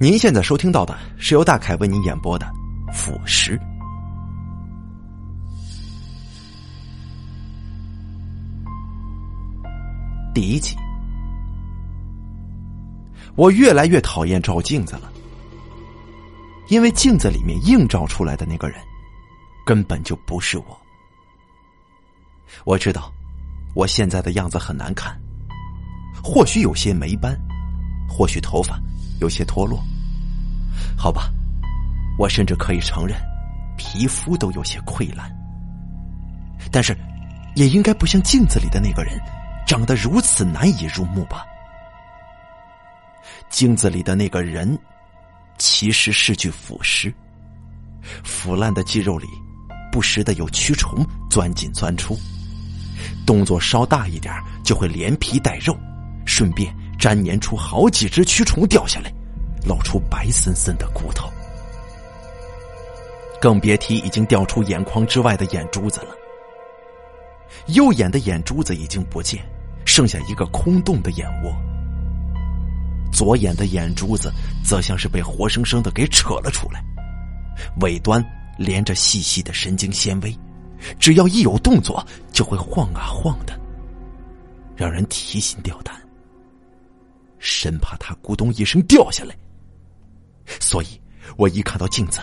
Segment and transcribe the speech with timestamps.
[0.00, 2.46] 您现在收听到的是由大凯为您演播的
[2.92, 3.58] 《腐蚀》
[10.32, 10.76] 第一集。
[13.34, 15.12] 我越来越讨厌照镜子了，
[16.68, 18.78] 因为镜子里面映照出来的那个人，
[19.66, 20.80] 根本就不是我。
[22.64, 23.12] 我知道，
[23.74, 25.20] 我现在的样子很难看，
[26.22, 27.36] 或许有些霉斑，
[28.08, 28.78] 或许头发。
[29.20, 29.82] 有些脱落，
[30.96, 31.30] 好吧，
[32.18, 33.16] 我甚至可以承认，
[33.76, 35.30] 皮肤都有些溃烂。
[36.70, 36.96] 但是，
[37.54, 39.18] 也应该不像镜子里的那个人，
[39.66, 41.44] 长得如此难以入目吧？
[43.48, 44.78] 镜子里的那个人，
[45.56, 47.12] 其实是具腐尸，
[48.22, 49.26] 腐烂的肌肉里，
[49.90, 52.16] 不时的有蛆虫钻进钻出，
[53.26, 55.76] 动作稍大一点，就会连皮带肉，
[56.26, 56.74] 顺便。
[56.98, 59.12] 粘粘出好几只蛆虫掉下来，
[59.66, 61.30] 露出白森森的骨头，
[63.40, 66.08] 更别提已经掉出眼眶之外的眼珠子了。
[67.68, 69.44] 右眼的眼珠子已经不见，
[69.84, 71.54] 剩下一个空洞的眼窝。
[73.12, 74.32] 左眼的眼珠子
[74.64, 76.82] 则像是被活生生的给扯了出来，
[77.80, 78.24] 尾端
[78.58, 80.36] 连着细细的神经纤维，
[80.98, 83.58] 只要一有动作就会晃啊晃的，
[84.76, 85.94] 让人提心吊胆。
[87.38, 89.36] 生怕它咕咚一声掉下来，
[90.60, 91.00] 所以
[91.36, 92.20] 我一看到镜子，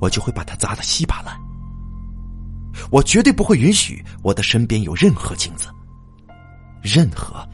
[0.00, 1.38] 我就会把它砸得稀巴烂。
[2.90, 5.68] 我绝对不会允许我的身边有任何镜子，
[6.82, 7.46] 任何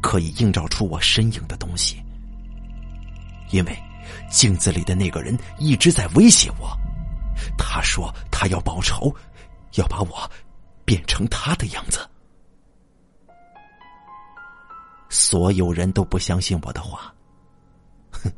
[0.00, 2.02] 可以映照出我身影的东西，
[3.50, 3.76] 因为
[4.30, 6.76] 镜子里的那个人一直在威胁我。
[7.58, 9.14] 他说他要报仇，
[9.74, 10.30] 要把我
[10.84, 11.98] 变成他的样子。
[15.12, 17.12] 所有人都不相信我的话，
[18.10, 18.32] 哼！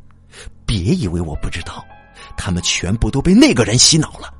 [0.66, 1.86] 别以为我不知道，
[2.36, 4.34] 他们全部都被那个人洗脑了。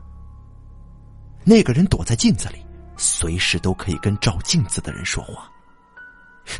[1.44, 2.66] 那个人躲在镜子里，
[2.96, 5.48] 随时都可以跟照镜子的人说话。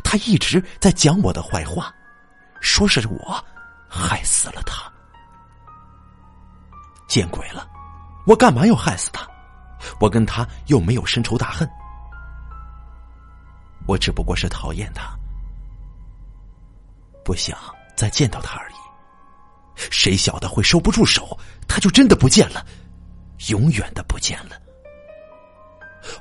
[0.01, 1.93] 他一直在讲我的坏话，
[2.61, 3.45] 说是我
[3.89, 4.89] 害死了他。
[7.05, 7.67] 见鬼了！
[8.25, 9.27] 我干嘛要害死他？
[9.99, 11.69] 我跟他又没有深仇大恨，
[13.85, 15.13] 我只不过是讨厌他。
[17.25, 17.57] 不想
[17.97, 18.75] 再见到他而已。
[19.75, 21.37] 谁晓得会收不住手，
[21.67, 22.65] 他就真的不见了，
[23.49, 24.61] 永远的不见了。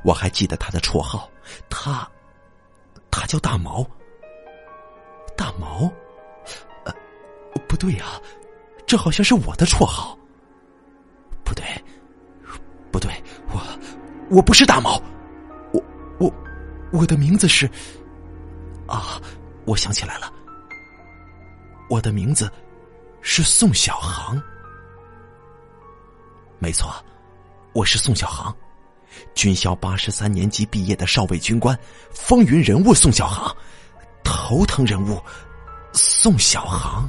[0.03, 1.31] 我还记得他的绰号，
[1.69, 2.11] 他，
[3.11, 3.87] 他叫大毛。
[5.37, 5.93] 大毛，
[6.85, 6.95] 呃，
[7.69, 8.07] 不对呀，
[8.87, 10.17] 这好像是我的绰号。
[11.45, 11.65] 不对，
[12.91, 13.13] 不对，
[13.51, 13.61] 我，
[14.31, 15.03] 我不是大毛，
[15.73, 15.83] 我，
[16.19, 16.33] 我，
[16.93, 17.69] 我的名字是，
[18.87, 19.21] 啊，
[19.67, 20.33] 我想起来了。
[21.89, 22.51] 我的名字
[23.21, 24.41] 是宋小航，
[26.59, 26.95] 没错，
[27.73, 28.55] 我是宋小航，
[29.35, 31.79] 军校八十三年级毕业的少尉军官，
[32.11, 33.55] 风云人物宋小航，
[34.23, 35.23] 头疼人物
[35.93, 37.09] 宋小航。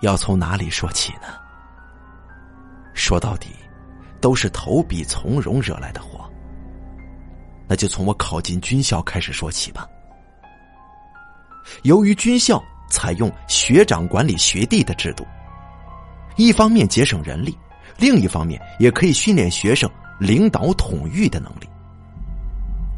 [0.00, 1.34] 要从哪里说起呢？
[2.94, 3.48] 说到底，
[4.20, 6.28] 都是投笔从戎惹来的祸。
[7.68, 9.86] 那就从我考进军校开始说起吧。
[11.82, 15.26] 由于军校采用学长管理学弟的制度，
[16.36, 17.56] 一方面节省人力，
[17.98, 21.68] 另一方面也可以训练学生领导统御的能力。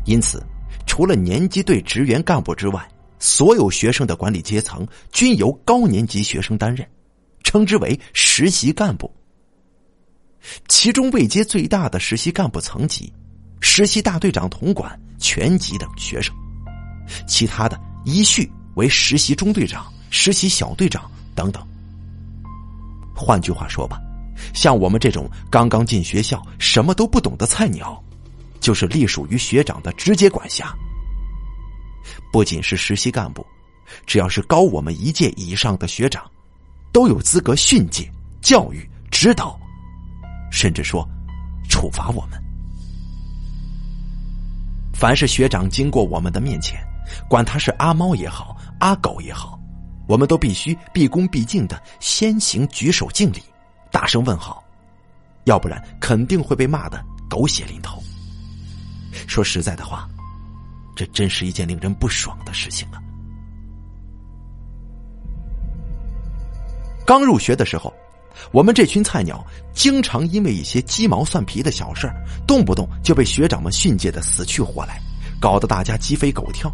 [0.05, 0.43] 因此，
[0.87, 2.89] 除了年级队职员干部之外，
[3.21, 6.85] 所有学生的管理阶层均由高年级学生担任，
[7.45, 9.09] 称之为实习干部。
[10.69, 13.13] 其中位阶最大的实习干部层级，
[13.61, 16.35] 实习大队长统管全级的学生，
[17.29, 21.63] 其他的依序为实习中队长、实习小队长等等。
[23.15, 24.01] 换句话说吧，
[24.55, 28.03] 像我们这种刚刚进学校、什么都不懂的菜鸟，
[28.61, 30.75] 就是隶属于学长的直接管辖。
[32.33, 33.45] 不仅是实习干部，
[34.07, 36.29] 只要是高我们一届以上的学长，
[36.93, 38.11] 都有资格训诫、
[38.41, 39.59] 教育、指导，
[40.51, 41.09] 甚至说
[41.69, 42.41] 处罚我们。
[44.93, 46.79] 凡是学长经过我们的面前，
[47.29, 49.59] 管他是阿猫也好，阿狗也好，
[50.07, 53.43] 我们都必须毕恭毕敬的先行举手敬礼，
[53.91, 54.63] 大声问好，
[55.45, 58.03] 要不然肯定会被骂的狗血淋头。
[59.27, 60.09] 说实在的话。
[60.95, 63.01] 这真是一件令人不爽的事情啊！
[67.07, 67.93] 刚入学的时候，
[68.53, 72.09] 我们这群菜鸟经常因为一些鸡毛蒜皮的小事
[72.47, 75.01] 动不动就被学长们训诫的死去活来，
[75.41, 76.73] 搞得大家鸡飞狗跳，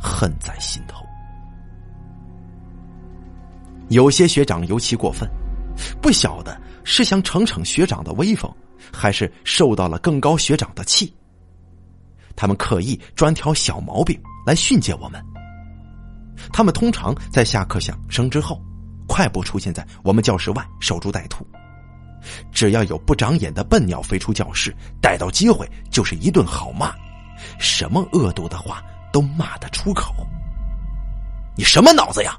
[0.00, 1.04] 恨在心头。
[3.88, 5.26] 有些学长尤其过分，
[6.02, 8.52] 不晓得是想逞逞学长的威风，
[8.92, 11.15] 还是受到了更高学长的气。
[12.36, 15.24] 他们刻意专挑小毛病来训诫我们。
[16.52, 18.60] 他们通常在下课响声之后。
[19.08, 21.46] 快步出现在我们教室外，守株待兔。
[22.50, 26.92] 只要有不长眼的笨鸟飞出教室，逮到机会就是一顿好骂，
[27.56, 28.82] 什么恶毒的话
[29.12, 30.12] 都骂得出口。
[31.54, 32.36] 你什么脑子呀？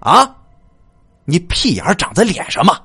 [0.00, 0.34] 啊？
[1.26, 2.80] 你屁眼长在脸上吗？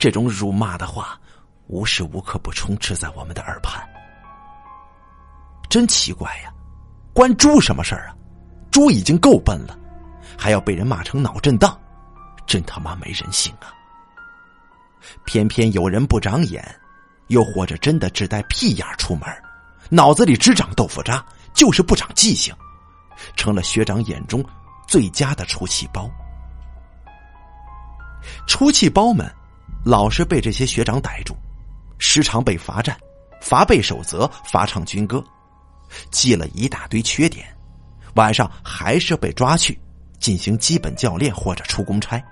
[0.00, 1.16] 这种辱骂的话，
[1.68, 3.86] 无时无刻不充斥在我们的耳畔。
[5.68, 6.52] 真奇怪呀，
[7.12, 8.16] 关猪什么事儿啊？
[8.70, 9.78] 猪已经够笨了，
[10.36, 11.78] 还要被人骂成脑震荡，
[12.46, 13.72] 真他妈没人性啊！
[15.24, 16.64] 偏偏有人不长眼，
[17.28, 19.28] 又或者真的只带屁眼出门，
[19.90, 22.54] 脑子里只长豆腐渣，就是不长记性，
[23.36, 24.44] 成了学长眼中
[24.86, 26.10] 最佳的出气包。
[28.46, 29.30] 出气包们
[29.84, 31.36] 老是被这些学长逮住，
[31.98, 32.96] 时常被罚站、
[33.40, 35.22] 罚背守则、罚唱军歌，
[36.10, 37.46] 记了一大堆缺点。
[38.14, 39.78] 晚上还是被抓去
[40.18, 42.22] 进行基本教练或者出公差，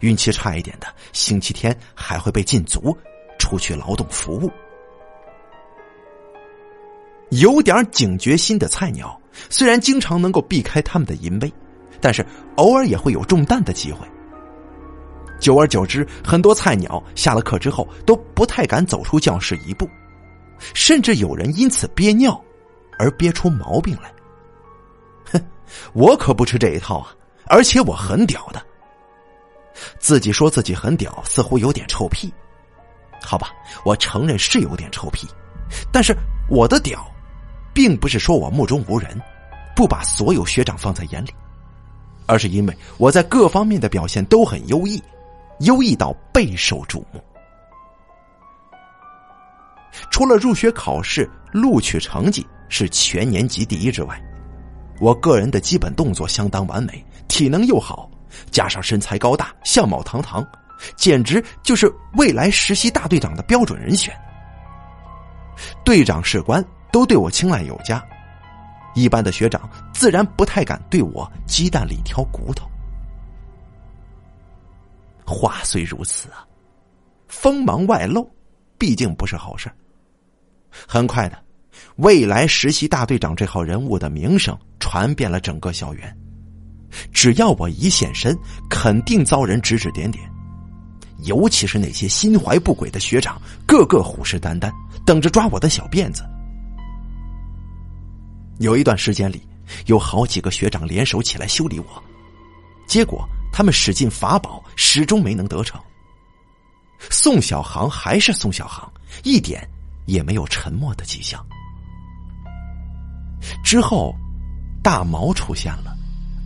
[0.00, 2.96] 运气差一点的，星期天还会被禁足
[3.38, 4.50] 出去劳动服务。
[7.30, 11.50] 有点警觉心的菜鸟，虽然经常能够避开他们的淫威，
[11.98, 12.26] 但是
[12.56, 14.06] 偶尔也会有中弹的机会。
[15.42, 19.90] 久而久之，很多菜鸟下了课之后都不太敢走出教室一步，
[20.72, 22.40] 甚至有人因此憋尿
[22.96, 24.10] 而憋出毛病来。
[25.32, 25.44] 哼
[25.94, 27.12] 我可不吃这一套啊！
[27.46, 28.62] 而且我很屌的。
[29.98, 32.32] 自己说自己很屌，似乎有点臭屁。
[33.20, 33.52] 好吧，
[33.84, 35.26] 我承认是有点臭屁，
[35.90, 36.16] 但是
[36.48, 37.04] 我的屌，
[37.74, 39.20] 并不是说我目中无人，
[39.74, 41.34] 不把所有学长放在眼里，
[42.26, 45.02] 而是因为我在各方面的表现都很优异，
[45.64, 47.22] 优异到备受瞩目。
[50.10, 54.18] 除了入学考试录取成绩是全年级第一之外，
[55.00, 58.10] 我个人的基本动作相当完美，体能又好，
[58.50, 60.46] 加上身材高大、相貌堂堂，
[60.96, 64.14] 简直就是未来实习大队长的标准人选。
[65.84, 68.02] 队长士官都对我青睐有加，
[68.94, 72.66] 一般的学长自然不太敢对我鸡蛋里挑骨头。
[75.32, 76.46] 话虽如此啊，
[77.26, 78.30] 锋芒外露，
[78.78, 79.70] 毕竟不是好事
[80.86, 81.42] 很快的。
[81.96, 86.16] 未来实习大队长这号人物的名声传遍了整个校园，
[87.12, 88.36] 只要我一现身，
[88.68, 90.30] 肯定遭人指指点点。
[91.24, 94.72] 尤其是那些心怀不轨的学长，个个虎视眈眈，
[95.06, 96.22] 等着抓我的小辫子。
[98.58, 99.40] 有一段时间里，
[99.86, 102.02] 有好几个学长联手起来修理我，
[102.86, 105.80] 结果他们使尽法宝，始终没能得逞。
[107.10, 108.90] 宋小航还是宋小航，
[109.22, 109.68] 一点
[110.06, 111.44] 也没有沉默的迹象。
[113.62, 114.14] 之后，
[114.82, 115.96] 大毛出现了，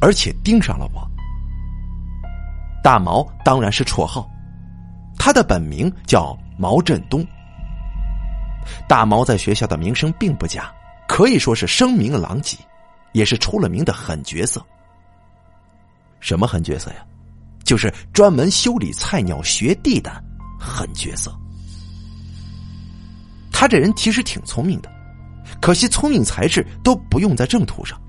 [0.00, 1.08] 而且盯上了我。
[2.82, 4.28] 大毛当然是绰号，
[5.18, 7.26] 他的本名叫毛振东。
[8.88, 10.72] 大毛在学校的名声并不佳，
[11.06, 12.56] 可以说是声名狼藉，
[13.12, 14.64] 也是出了名的狠角色。
[16.20, 16.96] 什么狠角色呀？
[17.64, 20.23] 就是专门修理菜鸟学弟的
[20.58, 21.35] 狠角色。
[23.50, 24.92] 他这人其实挺聪明的。
[25.61, 28.00] 可惜聪明才智都不用在正途上，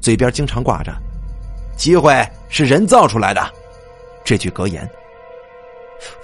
[0.00, 0.94] 嘴边经常挂着
[1.76, 3.52] “机会是人造出来的”
[4.24, 4.88] 这句格言。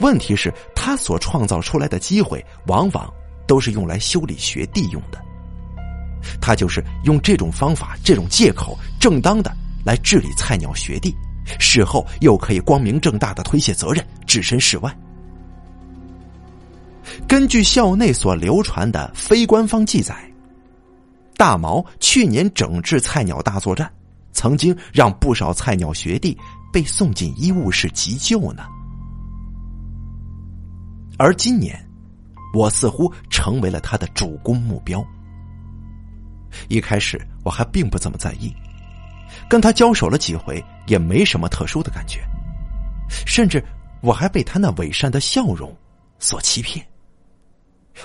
[0.00, 3.12] 问题是，他所创造出来的机会，往往
[3.47, 5.21] 都是用来修理学弟用的。
[6.40, 9.54] 他就是用这种方法、这种借口，正当的
[9.85, 11.14] 来治理菜鸟学弟，
[11.59, 14.97] 事后又可以光明正大的推卸责任，置身事外。
[17.29, 20.17] 根据校内所流传的非官方记载。
[21.37, 23.93] 大毛去年整治菜鸟大作战，
[24.33, 26.38] 曾经让不少菜鸟学弟
[26.73, 28.62] 被送进医务室急救呢。
[31.19, 31.76] 而今年，
[32.55, 35.05] 我似乎成为了他的主攻目标。
[36.69, 38.55] 一开始我还并不怎么在意，
[39.49, 42.21] 跟他交手了几回，也没什么特殊的感觉，
[43.26, 43.64] 甚至
[44.02, 45.75] 我还被他那伪善的笑容
[46.19, 46.87] 所欺骗。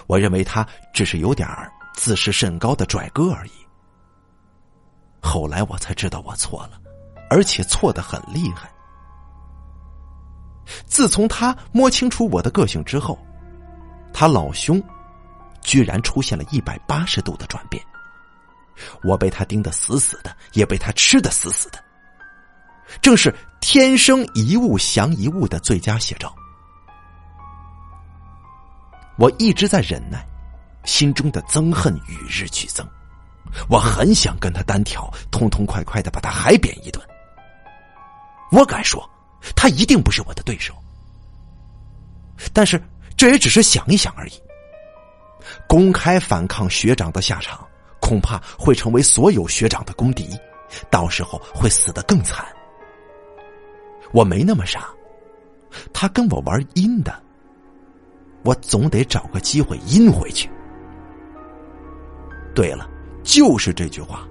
[0.07, 1.47] 我认为他只是有点。
[1.95, 3.51] 自视甚高的拽哥而已。
[5.21, 6.79] 后来我才知道我错了，
[7.29, 8.71] 而且错的很厉害。
[10.85, 13.19] 自从他摸清楚我的个性之后，
[14.13, 14.81] 他老兄
[15.59, 17.83] 居然出现了一百八十度的转变。
[19.03, 21.83] 我被他盯得死死的，也被他吃得死死的，
[23.01, 26.33] 正是天生一物降一物的最佳写照。
[29.17, 30.25] 我一直在忍耐，
[30.85, 32.87] 心中的憎恨与日俱增。
[33.67, 37.05] 我很想跟他单挑，痛痛快快的把他海扁一顿。
[38.51, 39.09] 我敢说，
[39.55, 40.73] 他一定不是我的对手。
[42.53, 42.81] 但是
[43.17, 44.33] 这也只是想一想而已。
[45.67, 47.67] 公开反抗学长的下场，
[47.99, 50.29] 恐怕会成为所有学长的公敌，
[50.89, 52.45] 到时候会死得更惨。
[54.11, 54.89] 我没那么傻，
[55.93, 57.13] 他跟我玩阴的。
[58.43, 60.49] 我总得找个机会阴回去。
[62.55, 62.89] 对了，
[63.21, 64.27] 就是这句话，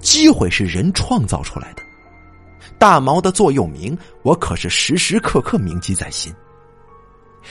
[0.00, 1.82] 机会是人创造出来的。
[2.78, 6.34] 大毛的座右铭，我可是时时刻刻铭记在心。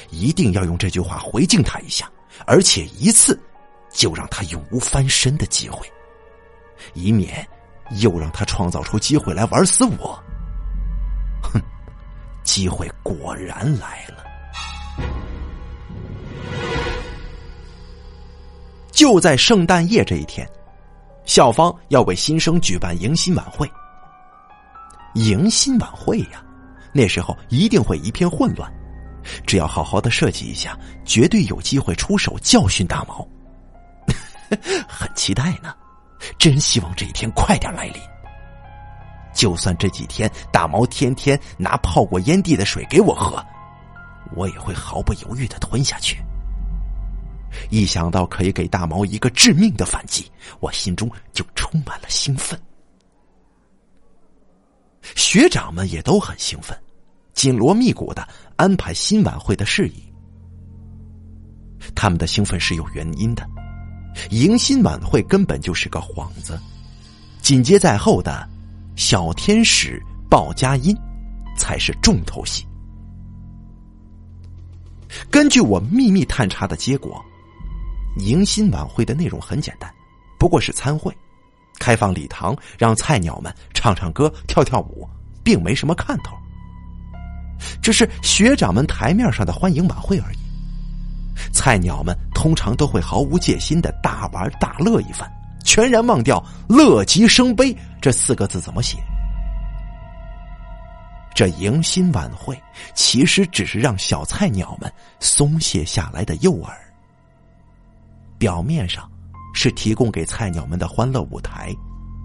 [0.10, 2.10] 一定要用这句话回敬他一下，
[2.46, 3.40] 而且一次
[3.92, 5.92] 就让他永无翻身的机会，
[6.94, 7.48] 以免
[8.00, 10.22] 又让他创造出机会来玩死我。
[11.42, 11.62] 哼，
[12.44, 14.24] 机会果然来了。
[18.92, 20.48] 就在圣诞夜这一天，
[21.26, 23.70] 校方要为新生举办迎新晚会。
[25.16, 26.44] 迎新晚会呀，
[26.94, 28.72] 那时候一定会一片混乱。
[29.48, 33.28] 只要好好的设计一下，绝对有机会出手教训大毛。
[34.88, 35.76] 很期待呢，
[36.38, 38.02] 真希望这一天快点来临。
[39.34, 43.44] 就算这几天大毛天天拿泡过烟蒂的水给我喝，
[44.36, 46.22] 我也会毫不犹豫的吞下去。
[47.70, 50.30] 一想到可以给大毛一个致命的反击，
[50.60, 52.60] 我心中就充满了兴奋。
[55.16, 56.78] 学长们也都很兴奋，
[57.34, 60.04] 紧锣密鼓的安排新晚会的事宜。
[61.96, 63.48] 他们的兴奋是有原因的，
[64.32, 66.60] 迎新晚会根本就是个幌子，
[67.42, 68.48] 紧接在后的
[68.96, 70.96] 小天使报佳音
[71.58, 72.66] 才是重头戏。
[75.32, 77.24] 根据我秘密探查的结果。
[78.18, 79.90] 迎新晚会的内容很简单，
[80.38, 81.16] 不过是参会，
[81.80, 85.08] 开放礼堂，让菜鸟们唱唱歌、跳跳舞，
[85.42, 86.36] 并没什么看头。
[87.82, 90.38] 只是学长们台面上的欢迎晚会而已。
[91.52, 95.30] 菜鸟们通常都会毫无戒心的大玩大乐一番，
[95.64, 98.98] 全然忘掉“乐极生悲”这四个字怎么写。
[101.34, 102.62] 这迎新晚会
[102.94, 104.92] 其实只是让小菜鸟们
[105.22, 106.70] 松懈下来的诱饵。
[108.38, 109.10] 表面上
[109.54, 111.74] 是提供给菜鸟们的欢乐舞台，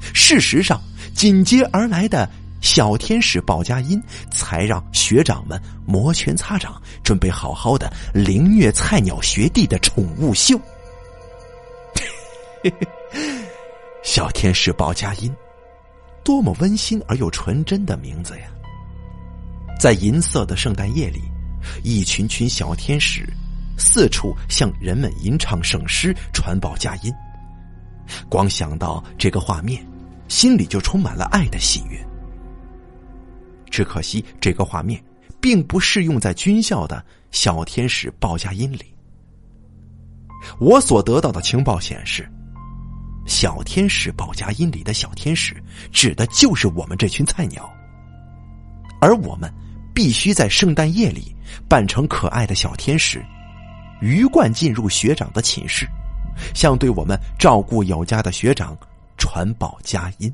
[0.00, 0.80] 事实上
[1.14, 2.28] 紧接而来的
[2.64, 10.58] 小天使报佳音，才让学长们摩拳擦掌，准备好好的凌虐菜鸟学弟的宠物秀。
[14.02, 15.30] 小天使报佳音，
[16.24, 18.46] 多么温馨而又纯真的名字呀！
[19.78, 21.20] 在银色的圣诞夜里，
[21.82, 23.28] 一群群小天使。
[23.76, 27.12] 四处向人们吟唱圣诗，传报佳音。
[28.30, 29.86] 光想到这个画面，
[30.28, 32.02] 心里就充满了爱的喜悦。
[33.74, 35.02] 只可惜，这个画面
[35.40, 38.84] 并不适用在军校的小天使报佳音里。
[40.60, 42.30] 我所得到的情报显示，
[43.26, 47.68] 小天使报佳音里的小天使指的就是我们这群菜鸟，
[49.00, 49.52] 而我们
[49.92, 51.34] 必须在圣诞夜里
[51.68, 53.20] 扮成可爱的小天使。
[54.00, 55.84] 鱼贯进入学长的寝室，
[56.54, 58.78] 向对我们照顾有加的学长
[59.16, 60.32] 传报佳音。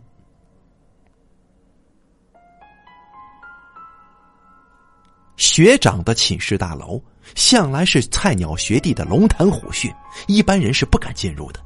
[5.40, 7.02] 学长的寝室大楼
[7.34, 9.90] 向来是菜鸟学弟的龙潭虎穴，
[10.26, 11.58] 一般人是不敢进入的。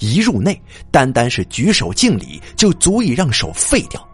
[0.00, 4.04] 一入内，单单是举手敬礼就足以让手废掉，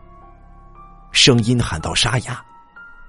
[1.11, 2.45] 声音喊到沙哑，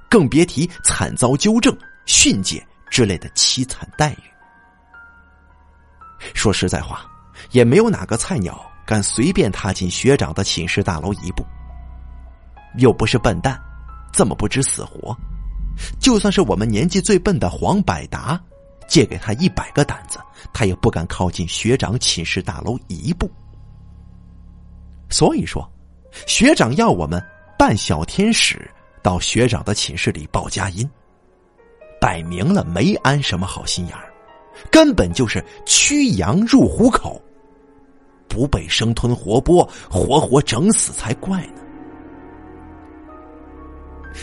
[0.09, 2.65] 更别提惨遭纠正训诫。
[2.89, 4.23] 之类的凄惨待遇。
[6.33, 7.05] 说实在话，
[7.51, 11.45] 也没有哪个菜鸟敢随便踏进学长的寝室大楼一步。
[12.77, 13.57] 又不是笨蛋，
[14.11, 15.17] 这么不知死活。
[15.99, 18.41] 就算是我们年纪最笨的黄百达，
[18.87, 20.19] 借给他一百个胆子，
[20.53, 23.29] 他也不敢靠近学长寝室大楼一步。
[25.09, 25.69] 所以说，
[26.25, 27.21] 学长要我们
[27.57, 28.69] 扮小天使
[29.03, 30.89] 到学长的寝室里报佳音。
[31.99, 34.11] 摆明了没安什么好心眼儿，
[34.71, 37.21] 根本就是驱羊入虎口，
[38.27, 41.60] 不被生吞活剥，活活整死才怪呢。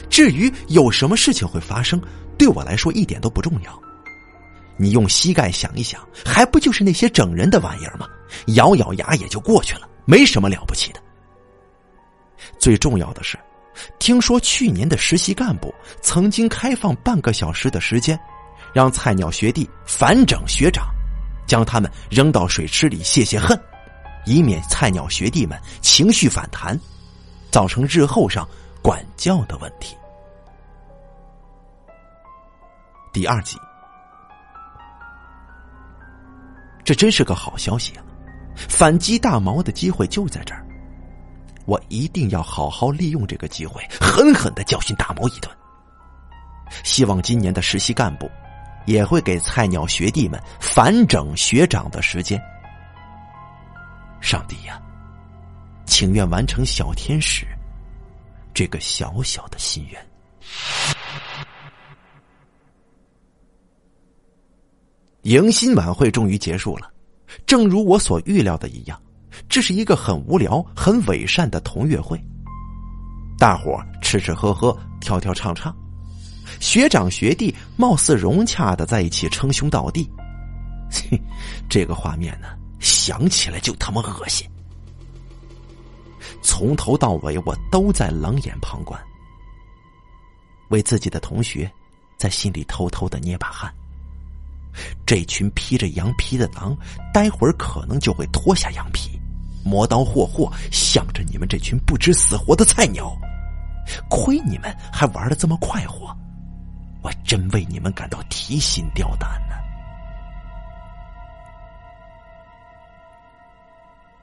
[0.09, 2.01] 至于有什么事情会发生，
[2.37, 3.83] 对我来说一点都不重要。
[4.77, 8.07] 你用膝盖想一想，还不就是那些整人的玩意儿吗？
[8.55, 11.03] 咬咬牙也就过去了，没什么了不起的。
[12.61, 13.37] 最重要的是，
[13.99, 18.19] 听说去年的实习干部曾经开放半个小时的时间，
[18.73, 20.87] 让菜鸟学弟反整学长，
[21.47, 23.59] 将他们扔到水池里泄泄恨，
[24.27, 26.79] 以免菜鸟学弟们情绪反弹，
[27.51, 28.49] 造成日后上
[28.83, 29.97] 管教的问题。
[33.13, 33.59] 第二集，
[36.85, 38.05] 这真是个好消息啊！
[38.69, 40.65] 反击大毛的机会就在这儿。
[41.65, 45.55] 我一定要好好利用这个机会，狠狠的教训大毛一顿。
[46.85, 48.31] 希望今年的实习干部
[48.87, 52.41] 也会给菜鸟学弟们反整学长的时间。
[54.21, 54.81] 上帝呀，
[55.87, 57.47] 情愿完成小天使
[58.59, 60.07] 这个小小的心愿。
[65.23, 66.91] 迎新晚会终于结束了，
[67.47, 69.01] 正如我所预料的一样。
[69.49, 72.21] 这是一个很无聊、很伪善的同乐会，
[73.39, 75.73] 大伙吃吃喝喝、跳跳唱唱，
[76.59, 80.11] 学长学弟貌似融洽的在一起称兄道弟，
[81.71, 82.49] 这个画面呢，
[82.81, 84.45] 想起来就他妈恶心。
[86.43, 89.01] 从头到尾，我都在冷眼旁观，
[90.69, 91.71] 为自己的同学
[92.17, 93.73] 在心里偷偷的捏把汗。
[95.05, 96.77] 这群披着羊皮的狼，
[97.13, 99.19] 待会儿可能就会脱下羊皮。
[99.65, 103.15] 磨刀霍霍，向着你们这群不知死活的菜鸟，
[104.09, 106.17] 亏你们还玩的这么快活，
[107.03, 109.57] 我真为你们感到提心吊胆呢。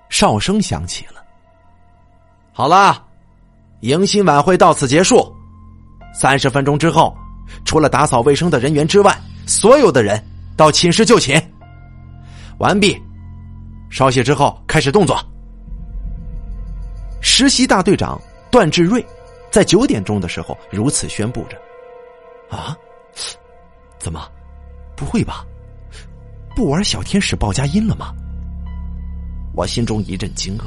[0.09, 1.24] 哨声响起了，
[2.57, 3.05] 好了，
[3.81, 5.29] 迎新晚会到此结束。
[6.13, 7.13] 三十分钟之后，
[7.65, 9.13] 除了打扫卫生的人员之外，
[9.45, 11.35] 所有的人到寝室就寝。
[12.59, 12.97] 完毕。
[13.89, 15.21] 稍息之后，开始动作。
[17.19, 18.17] 实习大队长
[18.49, 19.05] 段志瑞
[19.51, 21.57] 在九点钟的时候如此宣布着
[22.49, 22.73] ：“啊，
[23.99, 24.31] 怎么？
[24.95, 25.45] 不会吧？
[26.55, 28.13] 不玩小天使报佳音了吗？”
[29.53, 30.61] 我心中一阵惊愕，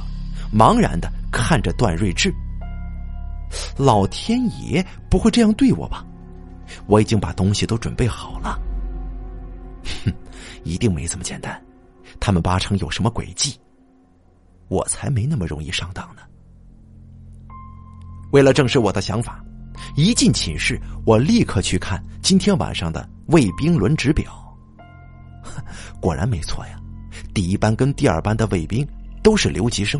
[0.53, 2.33] 茫然的看着段睿智。
[3.77, 6.05] 老天爷不会这样对我吧？
[6.87, 8.61] 我已经把东西都准备好了。
[10.05, 10.13] 哼，
[10.65, 11.59] 一定没这么简单。
[12.21, 13.59] 他们八成有什么诡计，
[14.69, 16.23] 我才没那么容易上当呢。
[18.33, 19.43] 为了证实我的想法，
[19.97, 24.31] 一进寝室，我立刻去看今天晚上的卫兵轮值表。
[26.01, 26.79] 果然没错呀，
[27.33, 28.87] 第一班跟第二班的卫兵
[29.23, 29.99] 都是留级生。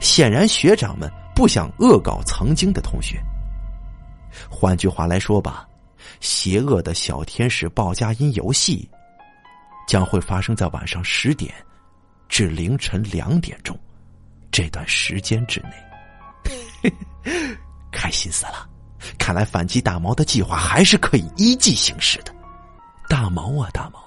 [0.00, 3.22] 显然，学长们不想恶搞曾经的同学。
[4.50, 5.68] 换句话来说吧，
[6.20, 8.88] 邪恶的小天使报佳音游戏。
[9.88, 11.52] 将会发生在晚上十点
[12.28, 13.78] 至凌晨两点钟
[14.50, 15.60] 这段时间之
[16.82, 16.92] 内，
[17.90, 18.66] 开心死了！
[19.18, 22.32] 看来反击大毛的计划还是可以依计行事的。
[23.08, 24.00] 大毛啊，大毛！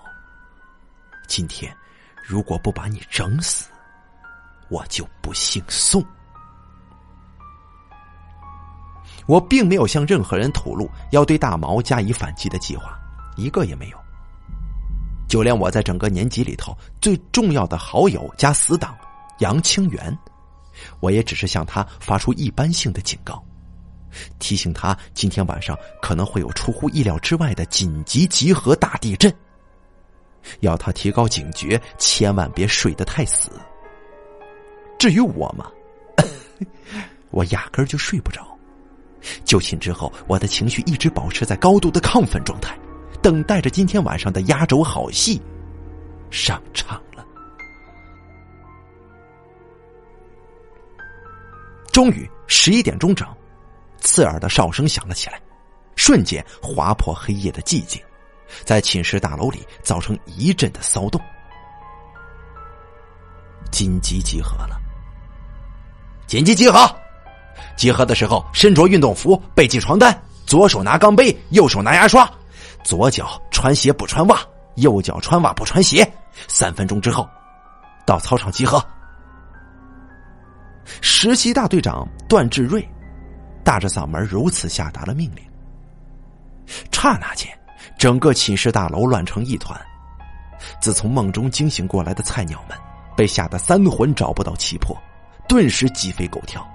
[1.27, 1.75] 今天
[2.23, 3.69] 如果不把你整死，
[4.69, 6.03] 我就不姓宋。
[9.27, 12.95] 我并没有向任何人吐露要对大毛加以反击的计划，
[13.35, 13.97] 一个也没有。
[15.27, 18.95] 就连我在整个年级里头最重要的好友加死党
[19.39, 20.15] 杨清源，
[20.99, 23.43] 我也只是向他发出一般性的警告，
[24.37, 29.33] 提醒他今天晚上可能会有出乎意料之外的紧急集合大地震，
[30.59, 33.49] 要他提高警觉，千万别睡得太死。
[34.97, 35.71] 至于我嘛，
[37.31, 38.45] 我压根儿就睡不着。
[39.43, 42.77] 就寝之后，我的情绪一直保持在高度的亢奋状态。
[43.21, 45.41] 等待着今天晚上的压轴好戏
[46.29, 47.25] 上场了。
[51.91, 53.27] 终于十一点钟整，
[53.99, 55.41] 刺耳的哨声响了起来，
[55.95, 57.99] 瞬间划破黑夜的寂静，
[58.63, 61.19] 在寝室大楼里造成一阵的骚动。
[63.71, 64.79] 紧急集合了！
[66.27, 66.89] 紧急集合！
[67.77, 72.27] 集合的时候，身着运动服，背系床单，左手拿钢杯，右手拿牙刷。
[72.83, 74.39] 左脚穿鞋不穿袜，
[74.75, 76.09] 右脚穿袜不穿鞋。
[76.47, 77.27] 三分钟之后，
[78.05, 78.83] 到操场集合。
[81.01, 82.87] 实习大队长段志瑞
[83.63, 85.43] 大着嗓门如此下达了命令。
[86.91, 87.47] 刹那间，
[87.99, 89.79] 整个寝室大楼乱成一团。
[90.81, 92.75] 自从梦中惊醒过来的菜鸟们
[93.15, 94.97] 被吓得三魂找不到七魄，
[95.47, 96.65] 顿时鸡飞狗跳。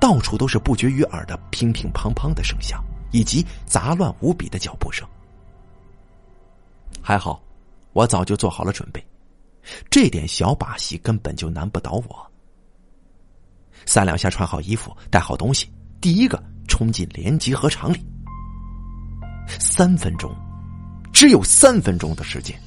[0.00, 5.08] 到处都是不绝于耳的乒乒乓乓的声响，以及杂乱无比的脚步声。
[7.00, 7.40] 还好，
[7.92, 9.06] 我早就做好了准备，
[9.88, 12.32] 这点小把戏根本就难不倒我。
[13.86, 18.04] 三两下穿好衣服，带好东西，第一个冲进连集合场里。
[19.60, 20.34] 三分钟，
[21.12, 22.60] 只有三分钟的时间，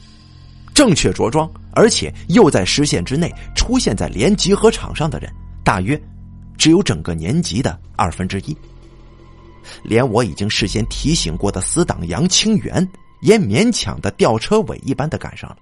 [0.74, 5.32] 正确着装，而且又在时限之内出现在连集合场上的人，
[5.64, 6.02] 大约
[6.58, 8.56] 只有整个年级的二分之一。
[9.84, 12.88] 连我已经事先提醒过的死党杨清源。
[13.22, 15.58] 也勉强的吊车尾一般的赶上了。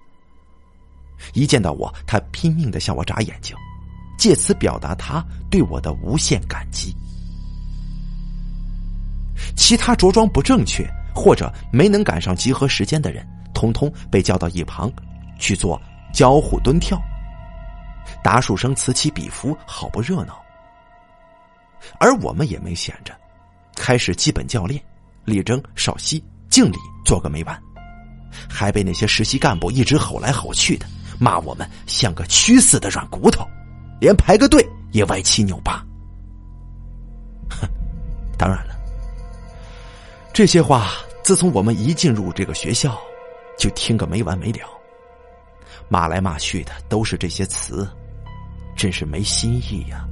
[1.34, 3.54] 一见到我，他拼命的向我眨眼睛，
[4.18, 6.96] 借此表达他对我的无限感激。
[9.54, 13.28] 其他着装不正确或者没能赶上集合时间的人，
[13.60, 14.90] 通通被叫到一旁
[15.38, 15.78] 去做
[16.14, 16.98] 交互蹲跳，
[18.22, 20.40] 打数声此起彼伏，好不热闹。
[21.98, 23.14] 而我们也没闲着，
[23.76, 24.82] 开始基本教练，
[25.26, 26.78] 立正、稍息、敬礼。
[27.04, 27.62] 做个没完，
[28.48, 30.86] 还被那些实习干部一直吼来吼去的，
[31.18, 33.44] 骂我们像个蛆似的软骨头，
[34.00, 35.84] 连排个队也歪七扭八。
[37.50, 37.68] 哼，
[38.38, 38.74] 当然了，
[40.32, 40.92] 这些话
[41.24, 42.96] 自从我们一进入这个学校，
[43.60, 44.66] 就听个没完没了，
[45.90, 47.86] 骂来骂去的都是这些词，
[48.74, 50.02] 真是没新意呀。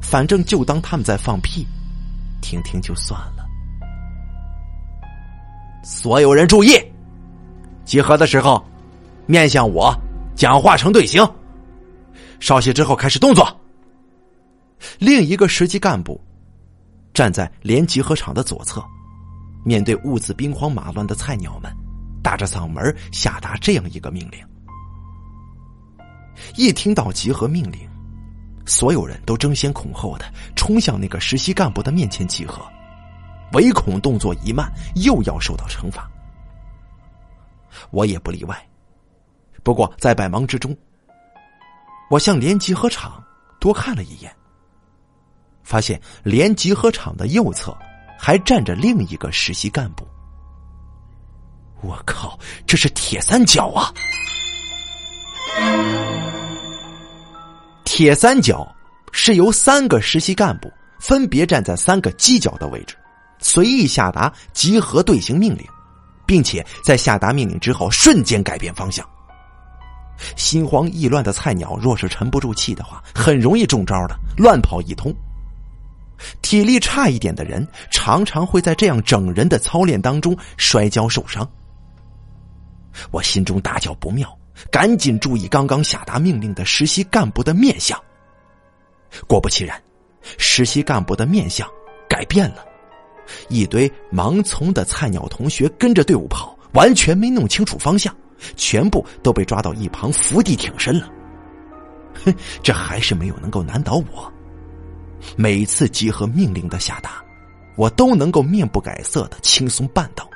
[0.00, 1.66] 反正就当他们在放屁，
[2.40, 3.44] 听听就算了。
[5.82, 6.80] 所有人注意，
[7.84, 8.64] 集合的时候，
[9.26, 9.92] 面向我，
[10.36, 11.28] 讲话成队形。
[12.38, 13.44] 稍息之后开始动作。
[15.00, 16.20] 另一个实级干部
[17.12, 18.80] 站在连集合场的左侧，
[19.64, 21.68] 面对兀自兵荒马乱的菜鸟们，
[22.28, 24.38] 大着嗓门下达这样一个命令。
[26.56, 27.88] 一听到集合命令，
[28.66, 32.62] 所有人都争先恐后的冲向那个实习干部的面前集合。
[33.54, 36.06] 唯恐动作一慢，又要受到惩罚。
[37.92, 38.62] 我也不例外。
[39.62, 40.76] 不过在百忙之中，
[42.10, 43.24] 我向连集合场
[43.58, 44.30] 多看了一眼，
[45.62, 47.74] 发现连集合场的右侧
[48.18, 50.06] 还站着另一个实习干部。
[51.80, 53.92] 我靠，这是铁三角啊！
[57.84, 58.66] 铁三角
[59.12, 62.96] 是由三个实习干部分别站在三个犄角的位置。
[63.38, 65.64] 随意下达集合队形命令，
[66.26, 69.08] 并且在下达命令之后瞬间改变方向。
[70.36, 75.14] 心慌意乱的菜鸟若是沉不住气的话，很容易中招的，乱跑一通。
[76.42, 81.48] 体力差一点的人常常会在这样整人的操练当中摔跤受伤。
[83.10, 84.36] 我心中大叫不妙，
[84.70, 87.98] 赶紧注意刚刚下达命令的实习干部的面相。
[89.26, 89.80] 果不其然，
[90.36, 91.68] 实习干部的面相
[92.08, 92.64] 改变了。
[93.48, 98.14] 一堆盲从的菜鸟同学跟着队伍跑，完全没弄清楚方向，
[98.56, 101.10] 全部都被抓到一旁伏地挺身了。
[102.24, 104.32] 哼，这还是没有能够难倒我。
[105.36, 107.22] 每次集合命令的下达，
[107.76, 110.27] 我都能够面不改色的轻松办到。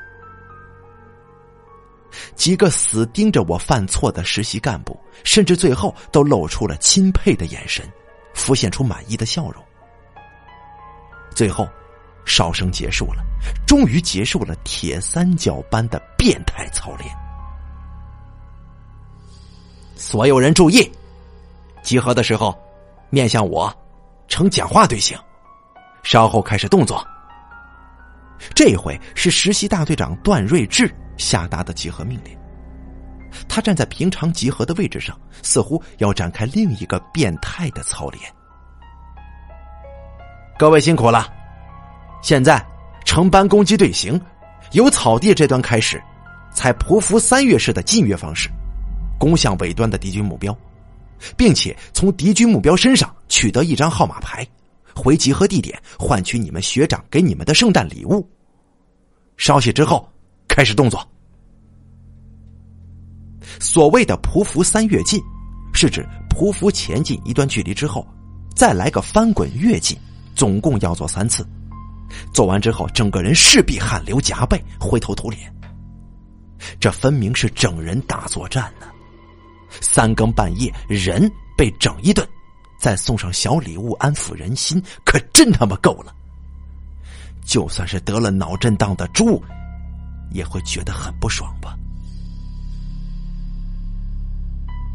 [2.35, 7.87] 几个死盯着我犯错的实习干部，甚至最后都露出了钦佩的眼神，
[8.35, 9.63] 浮现出满意的笑容。
[11.35, 11.69] 最后。
[12.25, 13.25] 哨声结束了，
[13.67, 17.13] 终于结束了铁三角般的变态操练。
[19.97, 20.89] 所有人注意，
[21.83, 22.57] 集合的时候
[23.11, 23.77] 面向我，
[24.29, 25.19] 呈讲话队形。
[26.05, 27.05] 稍后开始动作。
[28.55, 32.37] 这回是实习大队长段睿智下达的集合命令。
[33.49, 38.23] 他站在平常集合的位置上，似乎要展开另一个变态的操练。
[40.59, 41.33] 各位辛苦了。
[42.23, 42.65] 现在，
[43.05, 44.21] 成班攻击队形，
[44.73, 46.01] 由草地这端开始，
[46.53, 48.51] 采匍匐三跃式的近跃方式，
[49.19, 50.57] 攻向尾端的敌军目标，
[51.37, 54.47] 并且从敌军目标身上取得一张号码牌，
[54.95, 58.29] 回集合地点换取你们学长给你们的圣诞礼物。
[59.39, 60.07] 稍息之后，
[60.53, 61.03] 开始动作。
[63.59, 65.19] 所谓的匍匐三跃进，
[65.73, 68.07] 是指匍匐前进一段距离之后，
[68.55, 69.97] 再来个翻滚跃进，
[70.35, 71.47] 总共要做三次。
[72.35, 75.51] 做完之后，整个人势必汗流浃背、灰头土脸。
[76.79, 78.87] 这分明是整人大作战呢！
[79.81, 82.29] 三更半夜，人被整一顿，
[82.79, 86.15] 再送上小礼物安抚人心，可真他妈够了！
[87.43, 89.43] 就算是得了脑震荡的猪，
[90.33, 91.77] 也会觉得很不爽吧？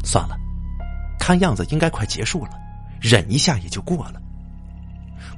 [0.04, 0.36] 算了，
[1.18, 2.52] 看样子应该快结束了，
[3.00, 4.22] 忍一下也就过了。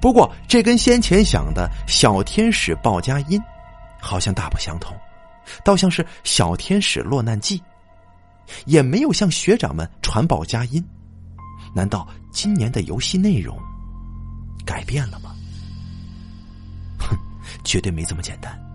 [0.01, 3.43] 不过这跟先前想的小天使报佳音
[4.01, 4.97] 好像大不相同，
[5.65, 7.61] 倒像是小天使落难记，
[8.67, 10.85] 也没有向学长们传报佳音。
[11.75, 13.59] 难道今年的游戏内容
[14.65, 15.35] 改变了吗？
[16.99, 17.17] 哼，
[17.65, 18.70] 绝对没这么简单。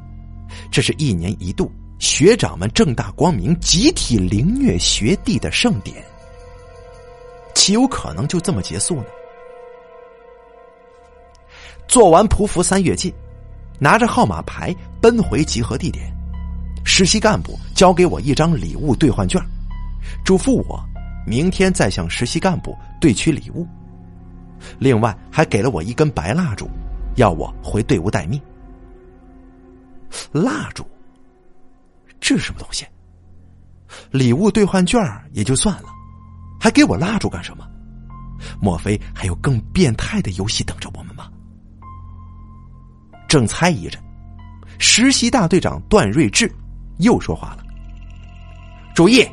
[0.75, 6.03] 这是一年一度学长们正大光明集体凌虐学弟的盛典，
[7.53, 9.05] 岂有可能就这么结束呢？
[11.87, 13.13] 做完匍匐三跃进，
[13.79, 16.13] 拿着号码牌奔回集合地点。
[16.83, 19.41] 实习干部交给我一张礼物兑换券，
[20.25, 20.77] 嘱咐我
[21.25, 23.65] 明天再向实习干部兑取礼物。
[24.77, 26.69] 另外还给了我一根白蜡烛，
[27.15, 28.37] 要我回队伍待命。
[30.31, 30.85] 蜡烛，
[32.19, 32.85] 这是什么东西？
[34.11, 35.01] 礼物兑换券
[35.31, 35.89] 也就算了，
[36.59, 37.65] 还给我蜡烛干什么？
[38.59, 41.31] 莫非还有更变态的游戏等着我们吗？
[43.27, 43.99] 正猜疑着，
[44.77, 46.53] 实习大队长段睿智
[46.97, 47.63] 又说话了
[48.93, 49.25] ：“注意，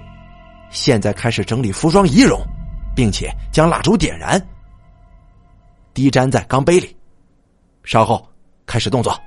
[0.71, 2.41] 现在开始整理服装仪容，
[2.95, 4.41] 并且将蜡烛点燃，
[5.93, 6.97] 滴粘在钢杯里。
[7.85, 8.27] 稍后
[8.67, 9.19] 开始动作。”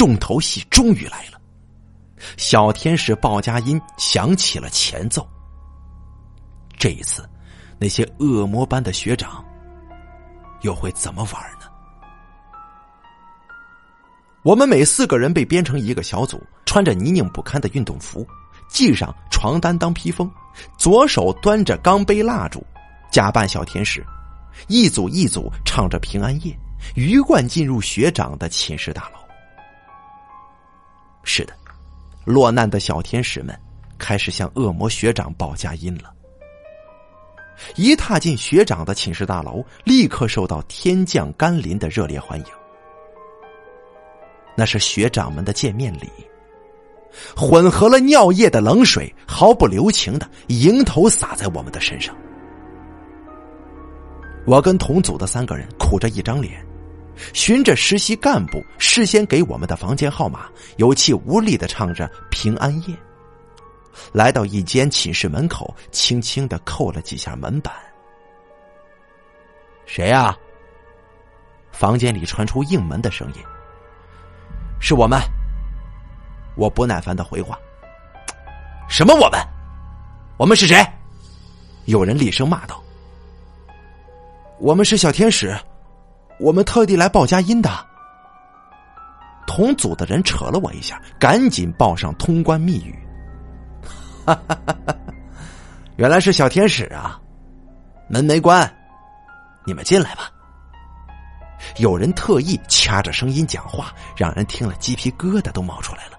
[0.00, 1.38] 重头戏终于来了，
[2.38, 5.28] 小天使鲍佳音响起了前奏。
[6.78, 7.28] 这一次，
[7.78, 9.44] 那些恶魔般的学长
[10.62, 11.66] 又会怎么玩呢？
[14.42, 18.26] 我们每四个人被编成一个小组，穿着泥泞不堪的运动服，
[18.70, 20.32] 系上床单当披风，
[20.78, 22.66] 左手端着钢杯蜡烛，
[23.12, 24.02] 假扮小天使，
[24.66, 26.58] 一组一组唱着平安夜，
[26.94, 29.19] 鱼贯进入学长的寝室大楼。
[31.22, 31.52] 是的，
[32.24, 33.58] 落难的小天使们
[33.98, 36.12] 开始向恶魔学长报佳音了。
[37.76, 42.46] 一踏进学长的寝室大楼，立刻受到天降甘霖的热烈欢迎。
[44.56, 46.10] 那是学长们的见面礼，
[47.36, 52.16] 混合了尿液的冷水，毫不留情的迎头洒在我们的身上。
[54.46, 56.64] 我跟同组的三个人苦着一张脸。
[57.32, 62.94] 循着实习干部事先给我们的房间号码，有气无力的唱着《平安夜》，
[64.12, 67.72] 来到一间寝室门口，轻轻的扣了几下门板。
[69.86, 70.36] 谁呀？
[71.72, 73.42] 房间里传出应门的声音。
[74.80, 75.20] 是我们。
[76.56, 77.58] 我不耐烦的回话。
[78.88, 79.40] 什么我们？
[80.36, 80.84] 我们是谁？
[81.86, 82.82] 有人厉声骂道。
[84.58, 85.56] 我们是小天使。
[86.40, 87.70] 我们特地来报佳音的，
[89.46, 92.98] 同组的人扯了我一下，赶紧报上通关密语。
[95.96, 97.20] 原来是小天使啊！
[98.08, 98.72] 门没关，
[99.66, 100.30] 你们进来吧。
[101.76, 106.18] 有人特意掐着声音讲话，让人听了鸡皮疙瘩都冒出来了。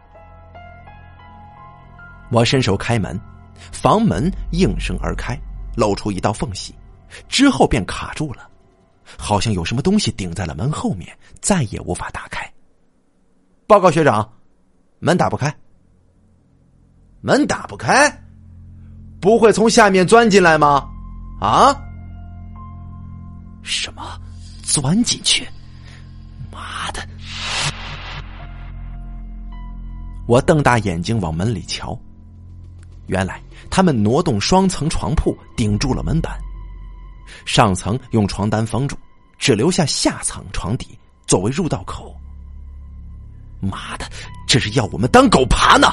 [2.30, 3.20] 我伸手开门，
[3.72, 5.36] 房门应声而开，
[5.76, 6.76] 露出一道缝隙，
[7.28, 8.48] 之后便卡住了。
[9.18, 12.50] 好像有什么东西顶在了门后面，再也无法打开。
[13.68, 14.32] 报告学长，
[15.00, 15.56] 门打不开。
[17.22, 18.10] 门打不开，
[19.20, 20.90] 不会从下面钻进来吗？
[21.40, 21.76] 啊？
[23.62, 24.20] 什么？
[24.64, 25.48] 钻进去？
[26.52, 27.02] 妈的！
[30.28, 32.00] 我瞪大眼睛往门里瞧，
[33.08, 36.40] 原来他们挪动双层床铺顶住了门板。
[37.46, 38.98] 上层用床单封住，
[39.38, 42.16] 只留下下层床底作为入道口。
[43.60, 44.10] 妈的，
[44.48, 45.88] 这是要我们当狗爬呢！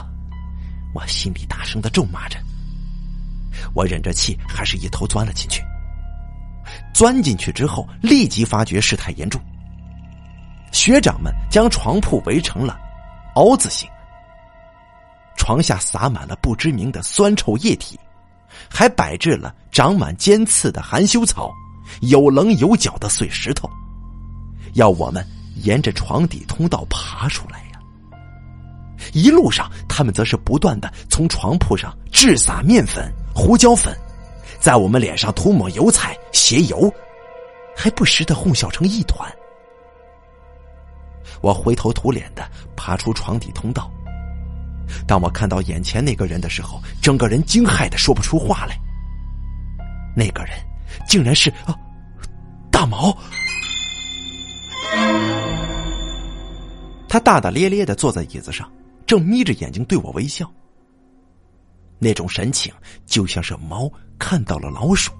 [0.94, 2.38] 我心里大声的咒骂着。
[3.74, 5.62] 我忍着气，还是一头钻了进去。
[6.94, 9.40] 钻进去之后，立即发觉事态严重。
[10.72, 12.78] 学长们将床铺围成了
[13.34, 13.88] 凹字形，
[15.36, 17.98] 床下洒满了不知名的酸臭液体。
[18.68, 21.52] 还摆置了长满尖刺的含羞草，
[22.00, 23.68] 有棱有角的碎石头，
[24.74, 25.26] 要我们
[25.62, 27.80] 沿着床底通道爬出来呀！
[29.12, 33.96] 一路上，他们则是不断的从床铺上掷撒面粉、胡椒粉，
[34.60, 36.92] 在我们脸上涂抹油彩、鞋油，
[37.76, 39.30] 还不时的哄笑成一团。
[41.40, 43.90] 我灰头土脸的爬出床底通道。
[45.06, 48.78] 当我看到眼前那个人的时候，整个人惊骇的说不出话来。
[50.16, 50.52] 那个人
[51.06, 51.76] 竟然是啊，
[52.70, 53.16] 大毛。
[57.08, 58.70] 他大大咧咧的坐在椅子上，
[59.06, 60.50] 正眯着眼睛对我微笑。
[61.98, 62.72] 那种神情
[63.06, 65.12] 就像是猫看到了老鼠，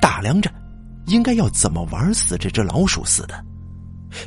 [0.00, 0.52] 打量着
[1.06, 3.44] 应该要怎么玩死这只老鼠似的，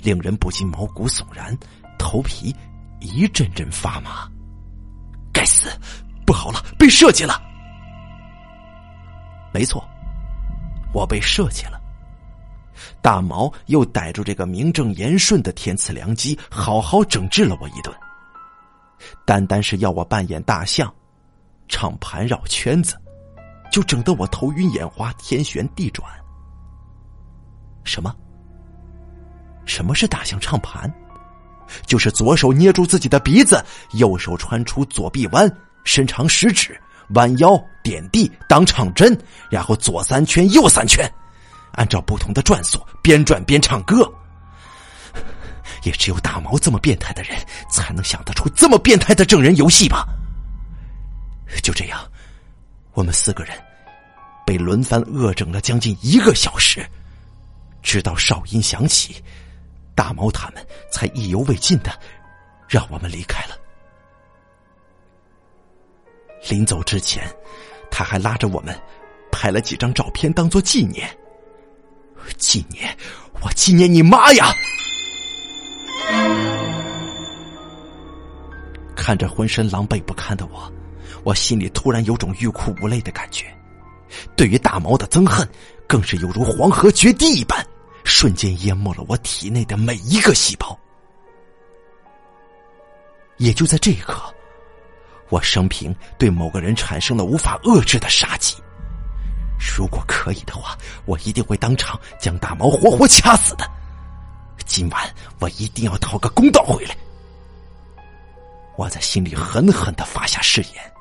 [0.04, 1.56] 令人不禁毛骨悚然，
[1.98, 2.56] 头皮
[3.00, 4.30] 一阵阵发麻。
[5.46, 5.70] 该死，
[6.26, 7.40] 不好了，被设计了！
[9.54, 9.88] 没错，
[10.92, 11.80] 我被设计了。
[13.00, 17.96] 大毛又逮住这个名正言顺的天赐良机，好好整治了我一顿。
[19.24, 20.92] 单单是要我扮演大象，
[21.68, 23.00] 唱盘绕圈子，
[23.72, 26.10] 就整得我头晕眼花，天旋地转。
[27.84, 28.16] 什么？
[29.68, 30.92] 什么是大象唱盘？
[31.86, 35.52] 就是左手捏住自己的鼻子，右手穿出左臂弯，
[35.84, 39.18] 伸长食指，弯腰点地当唱针，
[39.50, 41.12] 然后左三圈，右三圈，
[41.74, 44.12] 按照不同的转速边转边唱歌。
[45.84, 47.38] 也只有大毛这么变态的人，
[47.70, 50.08] 才能想得出这么变态的整人游戏吧。
[51.62, 52.00] 就这样，
[52.94, 53.56] 我们四个人
[54.46, 56.84] 被轮番恶整了将近一个小时，
[57.84, 59.24] 直到哨音响起，
[59.96, 61.92] 大毛他们才意犹未尽的
[62.68, 63.56] 让我们离开了。
[66.50, 67.24] 临走之前，
[67.90, 68.80] 他还拉着我们
[69.32, 71.10] 拍了几张照片当做纪念。
[72.38, 72.96] 纪念？
[73.42, 74.54] 我纪念你妈呀！
[78.96, 80.72] 看着浑身狼狈不堪的我，
[81.24, 83.46] 我心里突然有种欲哭无泪的感觉。
[84.36, 85.48] 对于大毛的憎恨，
[85.88, 87.66] 更是犹如黄河决堤一般，
[88.06, 90.78] 瞬间淹没了我体内的每一个细胞。
[93.38, 94.34] 也就在这一刻，
[95.30, 98.56] 我生平对某个人产生了无法遏制的杀机。
[99.58, 103.70] 如果可以的话，我一定会当场将大毛活活掐死的。
[104.66, 106.96] 今晚我一定要讨个公道回来。
[108.78, 110.94] 我在心里狠狠的发下誓言，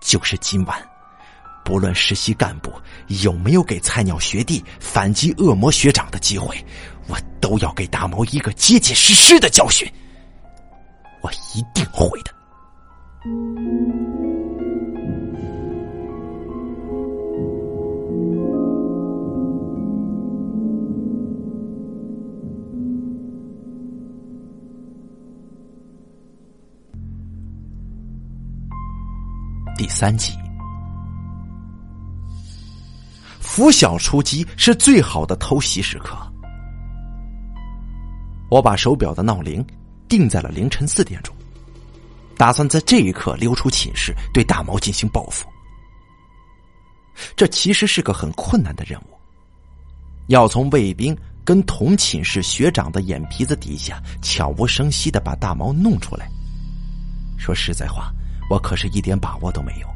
[0.00, 0.88] 就是今晚，
[1.64, 2.70] 不论实习干部
[3.22, 6.54] 有没有给菜鸟学弟反击恶魔学长的机会，
[7.08, 9.90] 我都要给大毛一个结结实实的教训。
[11.22, 12.30] 我一定会的。
[29.76, 30.32] 第三集，
[33.54, 36.18] 拂晓出击是最好的偷袭时刻。
[38.50, 39.64] 我把手表的闹铃
[40.08, 41.32] 定在了凌晨四点钟，
[42.36, 45.46] 打算在这一刻溜出寝室，对大毛进行报复。
[47.36, 49.14] 这其实是个很困难的任务，
[50.26, 56.28] 要从卫兵跟同寝室学长的眼皮子底下悄无声息的把大毛弄出来。
[57.38, 58.12] 说实在话。
[58.50, 59.86] 我可是一点把握都没有，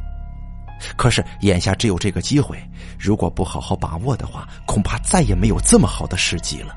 [0.96, 2.58] 可是眼下只有这个机会，
[2.98, 6.74] 如果不好好把握的话，恐怕再也没有这么好的时机了。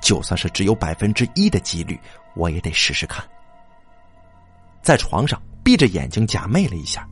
[0.00, 2.00] 就算是只有百分之一的几率，
[2.34, 3.24] 我也得试试看。
[4.82, 7.06] 在床上闭着眼睛假寐了一下，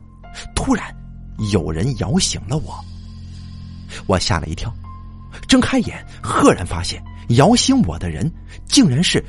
[0.55, 0.93] 突然
[1.51, 2.83] 有人摇醒了我，
[4.07, 4.73] 我吓了一跳，
[5.47, 8.31] 睁开眼，赫然发现摇醒我的人
[8.65, 9.23] 竟然是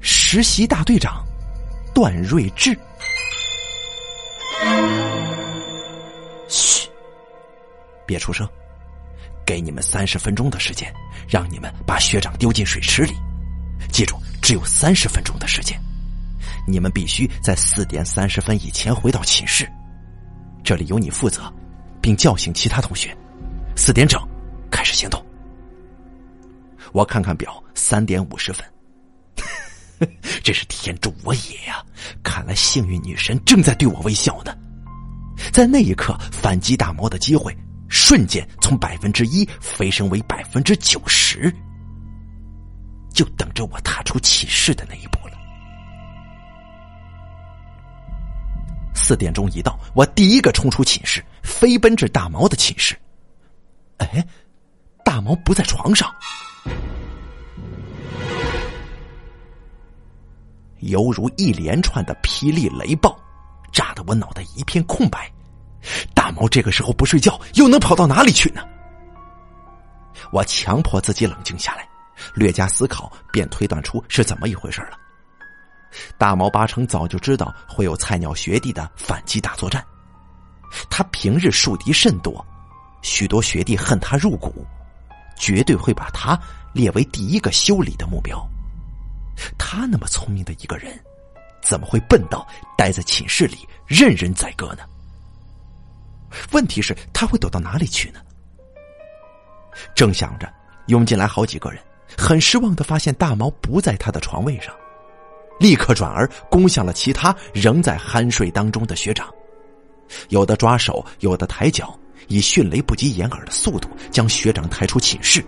[0.00, 1.24] 实习大队长
[1.94, 2.78] 段睿智。
[6.48, 6.88] 嘘，
[8.06, 8.48] 别出声，
[9.44, 10.92] 给你们三十分钟的时间，
[11.28, 13.12] 让你们把学长丢进水池里。
[13.92, 15.80] 记住，只有三十分钟的时间，
[16.66, 19.68] 你们必须在四点三十分以前回到寝室。
[20.64, 21.52] 这里由你负责，
[22.00, 23.16] 并叫醒其他同学。
[23.76, 24.20] 四点整，
[24.70, 25.24] 开始行动。
[26.92, 28.64] 我看看表，三点五十分。
[30.42, 31.84] 这是天助我也呀！
[32.22, 34.56] 看来幸运女神正在对我微笑呢。
[35.52, 37.56] 在那一刻，反击大毛的机会
[37.88, 41.52] 瞬间从百分之一飞升为百分之九十，
[43.12, 45.36] 就等着我踏出寝室的那一步了。
[48.94, 52.96] 四点钟一到，我第一个冲出寝室，飞奔至大毛的寝室。
[53.98, 54.26] 哎，
[55.04, 56.12] 大毛不在床上。
[60.80, 63.16] 犹如一连串的霹雳雷暴，
[63.72, 65.30] 炸得我脑袋一片空白。
[66.14, 68.62] 大毛这个时候不睡觉，又能跑到哪里去呢？
[70.32, 71.88] 我强迫自己冷静下来，
[72.34, 74.98] 略加思考，便推断出是怎么一回事了。
[76.18, 79.84] 大毛八成早就知道会有菜鸟学弟的反击大作战，
[80.90, 82.44] 他平日树敌甚多，
[83.02, 84.66] 许多学弟恨他入骨，
[85.38, 86.38] 绝对会把他
[86.72, 88.44] 列为第一个修理的目标。
[89.56, 90.98] 他那么聪明的一个人，
[91.66, 92.46] 怎么会笨到
[92.78, 94.84] 待在寝室里任人宰割呢？
[96.52, 98.20] 问题是，他会躲到哪里去呢？
[99.92, 100.48] 正想着，
[100.86, 101.82] 涌进来好几个人，
[102.16, 104.72] 很失望的发现大毛不在他的床位上，
[105.58, 109.28] 立刻转而攻向了其他仍在酣睡当中的学长，
[110.28, 111.98] 有的抓手，有的抬脚，
[112.28, 115.44] 以迅雷不及掩耳的速度将学长抬出寝室。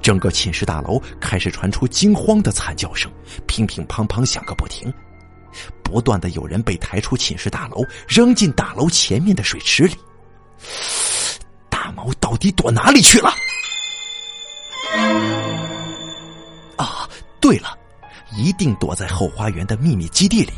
[0.00, 3.10] 整个寝室大楼开始传出惊慌的惨叫声，
[3.46, 4.92] 乒乒乓乓响个不停。
[5.82, 9.96] 不断的有人被抬出寝室大楼，扔进大楼前面的水池里。
[11.68, 13.30] 大毛到底躲哪里去了？
[16.76, 17.08] 啊，
[17.40, 17.76] 对了，
[18.36, 20.52] 一定躲在后花园的秘密基地里。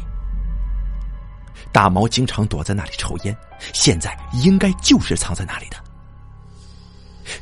[1.72, 3.36] 大毛经常躲在那里抽烟，
[3.74, 5.76] 现在应该就是藏在那里的。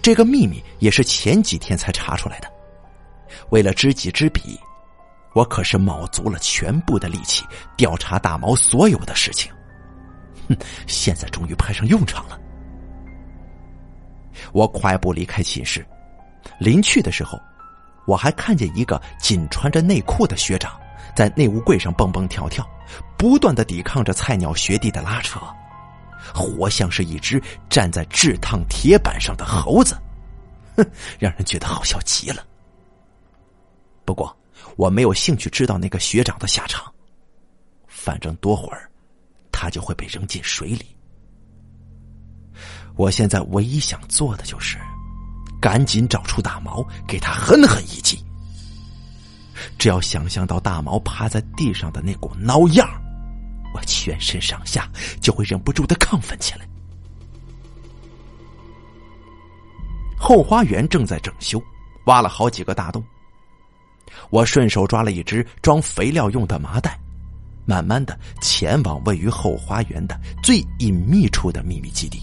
[0.02, 2.52] 这个秘密也是前几天才查出来的。
[3.50, 4.58] 为了知己知彼，
[5.36, 7.44] 我可是卯足了全部的力气
[7.76, 9.52] 调查大毛所有的事情。
[10.48, 10.56] 哼，
[10.86, 12.40] 现在终于派上用场了。
[14.54, 15.86] 我快步离开寝室，
[16.58, 17.38] 临去的时候，
[18.06, 20.80] 我还看见一个仅穿着内裤的学长
[21.14, 22.66] 在内务柜上蹦蹦跳跳，
[23.18, 25.38] 不断的抵抗着菜鸟学弟的拉扯。
[26.34, 29.98] 活像是一只站在炙烫铁板上的猴子，
[30.78, 32.42] 哼，让人觉得好笑极了。
[34.06, 34.34] 不过
[34.76, 36.92] 我没有兴趣知道那个学长的下场，
[37.86, 38.90] 反正多会儿
[39.50, 40.86] 他就会被扔进水里。
[42.94, 44.78] 我现在唯一想做的就是
[45.60, 48.22] 赶紧找出大毛，给他狠狠一击。
[49.78, 52.86] 只要想象到大毛趴在地上的那股孬样
[53.74, 56.68] 我全身上下就会忍不住的亢奋起来。
[60.18, 61.62] 后花园正在整修，
[62.04, 63.02] 挖了好几个大洞。
[64.30, 66.98] 我顺手抓了一只装肥料用的麻袋，
[67.64, 72.20] 慢慢的前往位于后花园的最隐秘处的秘密基地。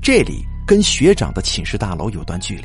[0.00, 2.64] 这里跟学长的寝室大楼有段距离。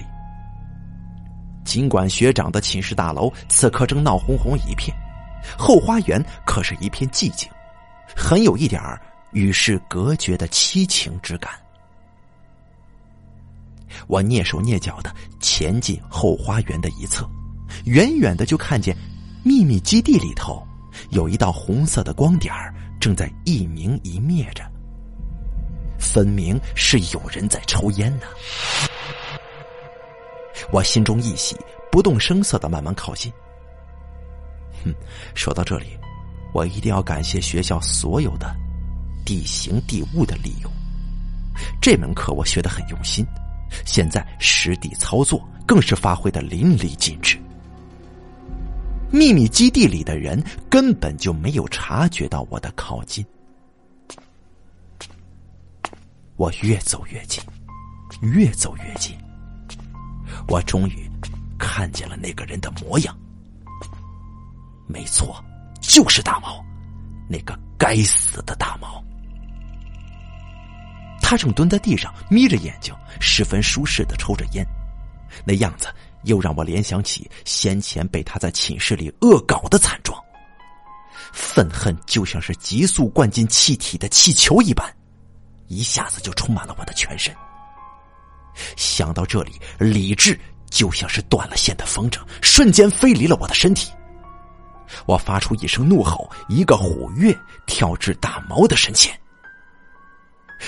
[1.63, 4.95] 尽管学长的寝室大楼此刻正闹哄哄一片。
[5.57, 7.49] 后花园可是一片寂静，
[8.15, 8.79] 很有一点
[9.31, 11.51] 与世隔绝的凄情之感。
[14.07, 17.29] 我蹑手蹑脚的前进后花园的一侧，
[17.85, 18.95] 远远的就看见
[19.43, 20.65] 秘密基地里头
[21.09, 22.53] 有一道红色的光点
[22.99, 24.63] 正在一明一灭着，
[25.99, 28.27] 分明是有人在抽烟呢。
[30.71, 31.57] 我心中一喜，
[31.91, 33.31] 不动声色的慢慢靠近。
[34.83, 34.93] 哼，
[35.33, 35.97] 说到这里，
[36.53, 38.55] 我一定要感谢学校所有的
[39.25, 40.71] 地形地物的利用。
[41.81, 43.25] 这门课我学的很用心，
[43.85, 47.37] 现在实地操作更是发挥的淋漓尽致。
[49.11, 53.25] 秘密基地里的人根本就没有察觉到我的靠近。
[56.37, 57.43] 我越走越近，
[58.21, 59.15] 越走越近，
[60.47, 61.09] 我终于
[61.59, 63.15] 看见了那个人的模样。
[64.87, 65.43] 没错，
[65.81, 66.65] 就是大毛，
[67.29, 69.03] 那个该死的大毛。
[71.31, 74.67] 他正蹲在地上，眯着眼睛，十分舒适的抽着烟，
[75.45, 75.87] 那样子
[76.23, 80.21] 又让我联想起先前被他在寝室里恶搞的惨状。
[81.31, 84.93] 愤恨就像是急速灌进气体的气球一般，
[85.67, 87.33] 一下子就充满了我的全身。
[88.75, 90.37] 想到这里，理智
[90.69, 93.89] 就像是断了线的风筝，瞬间飞离了我的身体。
[95.05, 97.33] 我发出一声怒吼，一个虎跃
[97.65, 99.17] 跳至大毛的身前。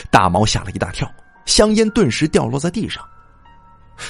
[0.09, 1.09] 大毛吓了一大跳，
[1.45, 3.03] 香烟顿时掉落在地上。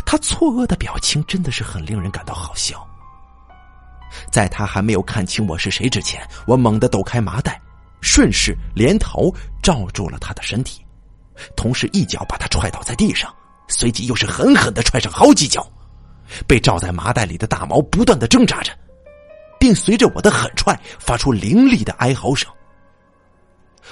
[0.06, 2.86] 他错愕的表情真的是很令人感到好笑。
[4.32, 7.62] 在他还没有看清我是谁之前，我猛地抖开麻袋，
[8.02, 10.86] 顺势连头罩住了他的身体，
[11.56, 13.34] 同时一脚把他踹倒在地上，
[13.68, 15.68] 随即又是狠狠的踹上好几脚。
[16.48, 18.72] 被罩在麻袋里的大毛不断的挣扎着。
[19.64, 22.52] 并随着我的狠踹发出凌厉的哀嚎声。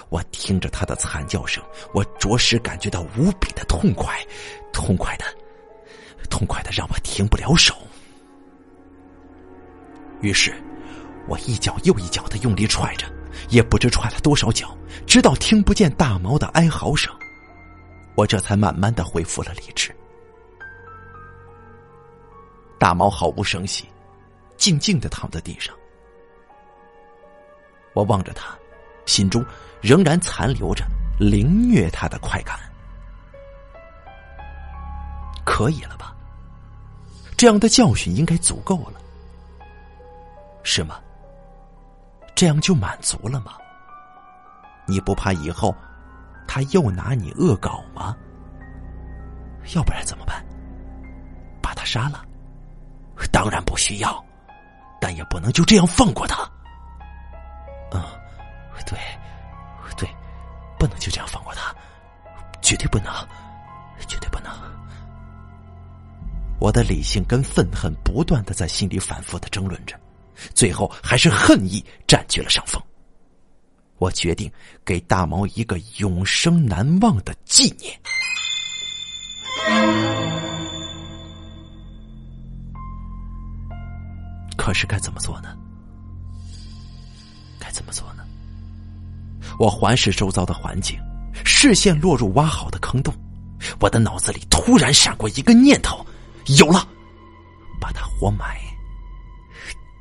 [0.09, 1.63] 我听着他的惨叫声，
[1.93, 4.19] 我着实感觉到无比的痛快，
[4.71, 5.25] 痛快的，
[6.29, 7.75] 痛快的让我停不了手。
[10.21, 10.53] 于是，
[11.27, 13.07] 我一脚又一脚的用力踹着，
[13.49, 17.13] 也不知踹了多少脚，直到听不见大毛的哀嚎声，
[18.15, 19.95] 我这才慢慢的恢复了理智。
[22.77, 23.87] 大毛毫无声息。
[24.57, 25.75] 静静的躺在地上，
[27.95, 28.55] 我望着他，
[29.07, 29.43] 心中
[29.81, 30.85] 仍然残留着
[31.19, 32.57] 凌虐他的快感。
[35.43, 36.15] 可以了吧？
[37.35, 39.01] 这样的教训应该足够了，
[40.63, 40.99] 是吗？
[42.35, 43.53] 这样就满足了吗？
[44.87, 45.75] 你不怕以后
[46.47, 48.15] 他又拿你恶搞吗？
[49.75, 50.43] 要不然怎么办？
[51.61, 52.23] 把他杀了？
[53.31, 54.23] 当然不需要，
[54.99, 56.49] 但也不能就这样放过他。
[57.91, 58.01] 嗯，
[60.81, 61.71] 不能就这样放过他，
[62.59, 63.13] 绝对不能，
[64.07, 64.51] 绝对不能。
[66.59, 69.95] 我的理性跟愤恨不断的在心里反复的争论着，
[70.55, 72.81] 最后还是恨意占据了上风。
[73.99, 74.51] 我决定
[74.83, 77.95] 给大毛一个永生难忘的纪念。
[84.57, 85.55] 可是该怎么做呢？
[87.59, 88.25] 该怎么做呢？
[89.61, 90.99] 我环视周遭的环境，
[91.45, 93.13] 视线落入挖好的坑洞，
[93.79, 96.03] 我的脑子里突然闪过一个念头：
[96.57, 96.83] 有了，
[97.79, 98.59] 把他活埋。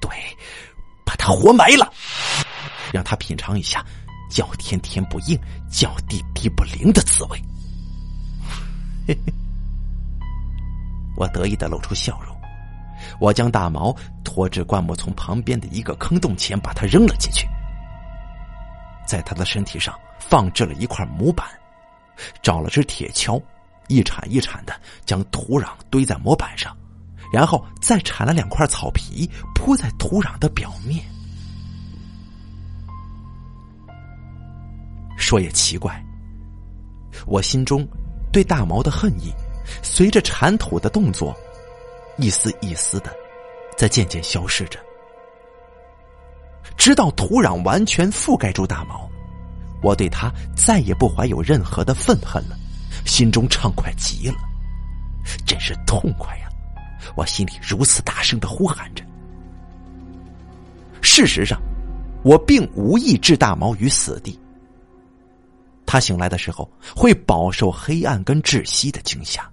[0.01, 0.09] 对，
[1.05, 1.93] 把他活埋了，
[2.91, 3.85] 让他品尝一下
[4.31, 5.39] 叫天天不应，
[5.71, 7.39] 叫地地不灵的滋味。
[9.07, 9.35] 嘿嘿。
[11.17, 12.35] 我得意的露出笑容，
[13.21, 13.95] 我将大毛
[14.25, 17.47] 拖至灌木丛旁边的一个坑洞前，把它扔了进去，
[19.11, 21.45] 在他的身体上放置了一块模板，
[22.43, 23.43] 找了只铁锹，
[23.89, 24.73] 一铲一铲的
[25.05, 26.77] 将土壤堆在模板上，
[27.33, 31.05] 然后再铲了两块草皮铺在土壤的表面。
[35.19, 36.01] 说也奇怪，
[37.27, 37.85] 我心中
[38.33, 39.35] 对大毛的恨意。
[39.83, 41.37] 随着铲土的动作，
[42.17, 43.13] 一丝一丝的，
[43.77, 44.79] 在渐渐消失着，
[46.77, 49.09] 直到土壤完全覆盖住大毛，
[49.83, 52.57] 我对他再也不怀有任何的愤恨了，
[53.05, 54.37] 心中畅快极了，
[55.47, 56.49] 真是痛快呀！
[57.16, 59.05] 我心里如此大声的呼喊着。
[61.03, 61.61] 事实上，
[62.23, 64.39] 我并无意置大毛于死地。
[65.87, 69.49] 他醒来的时候，会饱受黑暗跟窒息的惊吓。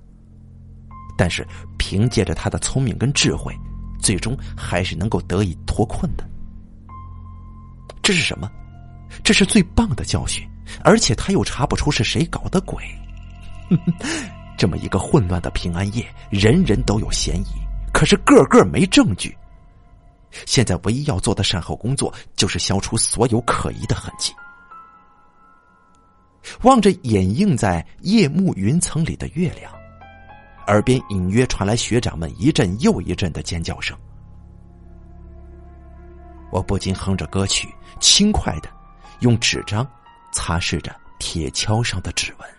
[1.18, 1.48] 但是
[1.80, 3.52] 凭借着他的聪明跟智慧，
[4.00, 6.24] 最终还是能够得以脱困的。
[8.08, 8.50] 这是什么？
[9.22, 10.48] 这是最棒的教训，
[10.82, 12.82] 而且他又查不出是谁搞的鬼。
[14.58, 17.48] 这么一个混乱的平安夜，人人都有嫌疑，
[17.92, 19.38] 可是个个没证据。
[20.46, 24.34] 现在唯一要做的善后工作，就是消除所有可疑的痕迹。
[26.62, 29.70] 望着掩映在夜幕云层里的月亮。
[30.68, 33.98] 耳边隐约传来学长们一阵又一阵的尖叫声，
[36.52, 38.70] 我不禁哼着歌曲，轻快的
[39.20, 39.88] 用纸张
[40.32, 42.50] 擦拭着铁锹上的指纹。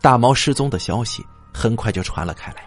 [0.00, 2.62] 大毛失踪的消息很快就传了开来，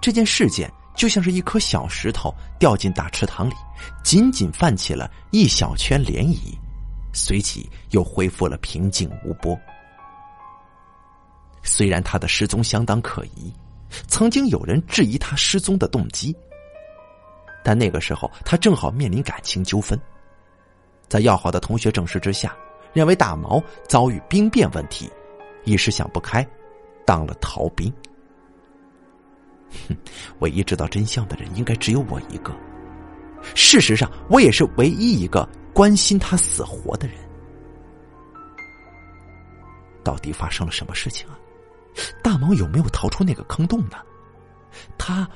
[0.00, 3.54] 这件事件就像是一颗小石头掉进大池塘里，
[4.02, 6.56] 仅仅泛起了一小圈涟漪，
[7.12, 9.58] 随即又恢复了平静无波。
[11.62, 13.52] 虽然他的失踪相当可疑，
[14.06, 16.34] 曾经有人质疑他失踪的动机，
[17.64, 19.98] 但那个时候他正好面临感情纠纷，
[21.08, 22.56] 在要好的同学证实之下，
[22.92, 25.10] 认为大毛遭遇兵变问题，
[25.64, 26.46] 一时想不开，
[27.04, 27.92] 当了逃兵。
[29.88, 29.96] 哼，
[30.40, 32.54] 唯一知道真相的人应该只有我一个。
[33.54, 37.16] 事实上，我也是唯一一个关心他死活的人。
[40.04, 41.38] 到底发生了什么事情啊？
[42.22, 43.96] 大毛有没有逃出那个坑洞呢？
[44.96, 45.28] 他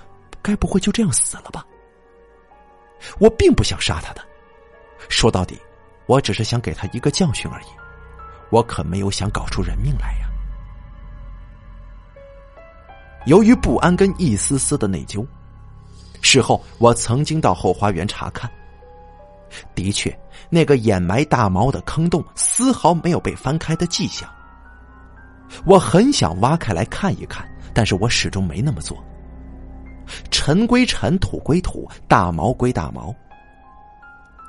[0.42, 1.66] 该不会就这样死了吧？
[3.18, 4.22] 我并不想杀他的，
[5.08, 5.60] 说到底，
[6.06, 7.66] 我只是想给他一个教训而已。
[8.50, 10.28] 我可没有想搞出人命来呀。
[13.26, 15.26] 由于不安跟一丝丝的内疚，
[16.22, 18.50] 事后我曾经到后花园查看，
[19.74, 20.16] 的确，
[20.48, 24.32] 那个掩埋大毛的坑洞丝毫没有被翻开的迹象。
[25.64, 29.02] 我很想挖开来看一看，但是我始终没那么做。
[30.30, 33.14] 尘归尘，土归土，大毛归大毛，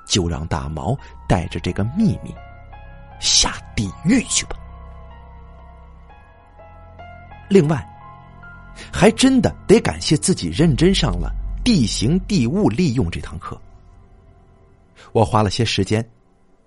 [0.05, 2.33] 就让大毛带着这个秘密
[3.19, 4.55] 下地狱去吧。
[7.49, 7.83] 另外，
[8.93, 11.33] 还真的得感谢自己认真上了
[11.63, 13.59] 地形地物利用这堂课。
[15.13, 16.07] 我花了些时间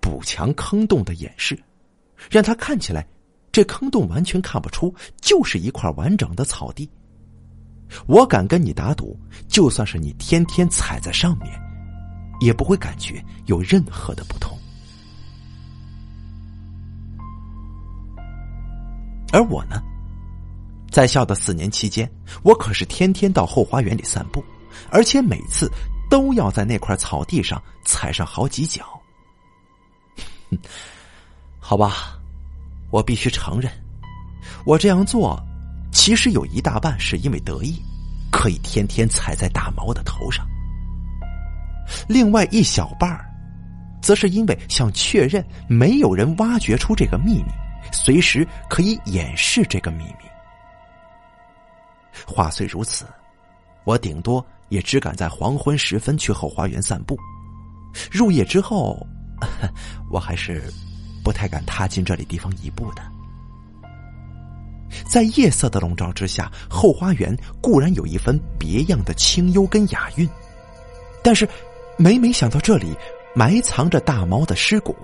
[0.01, 1.57] 补强坑洞的演示，
[2.29, 3.07] 让它看起来。
[3.51, 6.89] 这坑洞完全看不出，就是一块完整的草地。
[8.07, 11.51] 我敢跟你打赌，就算是你天天踩在上面，
[12.39, 14.57] 也不会感觉有任何的不同。
[19.33, 19.81] 而我呢，
[20.89, 22.09] 在校的四年期间，
[22.43, 24.41] 我可是天天到后花园里散步，
[24.89, 25.69] 而且每次
[26.09, 28.85] 都要在那块草地上踩上好几脚。
[31.59, 32.20] 好吧。
[32.91, 33.71] 我必须承认，
[34.65, 35.41] 我这样做
[35.91, 37.81] 其实有一大半是因为得意，
[38.31, 40.45] 可以天天踩在大毛的头上；
[42.07, 43.19] 另外一小半，
[44.01, 47.51] 则是因为想确认没有人挖掘出这个秘密，
[47.91, 50.25] 随时可以掩饰这个秘密。
[52.27, 53.05] 话虽如此，
[53.83, 57.17] 我顶多也只敢在黄昏时分去后花园散步。
[58.11, 59.05] 入夜之后，
[60.11, 60.71] 我还是
[61.23, 63.01] 不太敢踏进这里地方一步的。
[65.09, 70.27] 在夜色的笼罩之下，后花园固然有一分别样的清幽跟雅韵，
[71.23, 71.47] 但是
[71.97, 72.93] 每每想到这里
[73.33, 74.95] 埋藏着大毛的尸骨，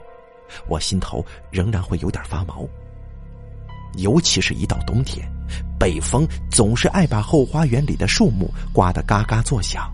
[0.68, 2.68] 我心头仍然会有点发毛。
[3.96, 5.26] 尤其是一到冬天，
[5.80, 9.90] 北风总是爱把后花园里的树木刮得嘎嘎作响。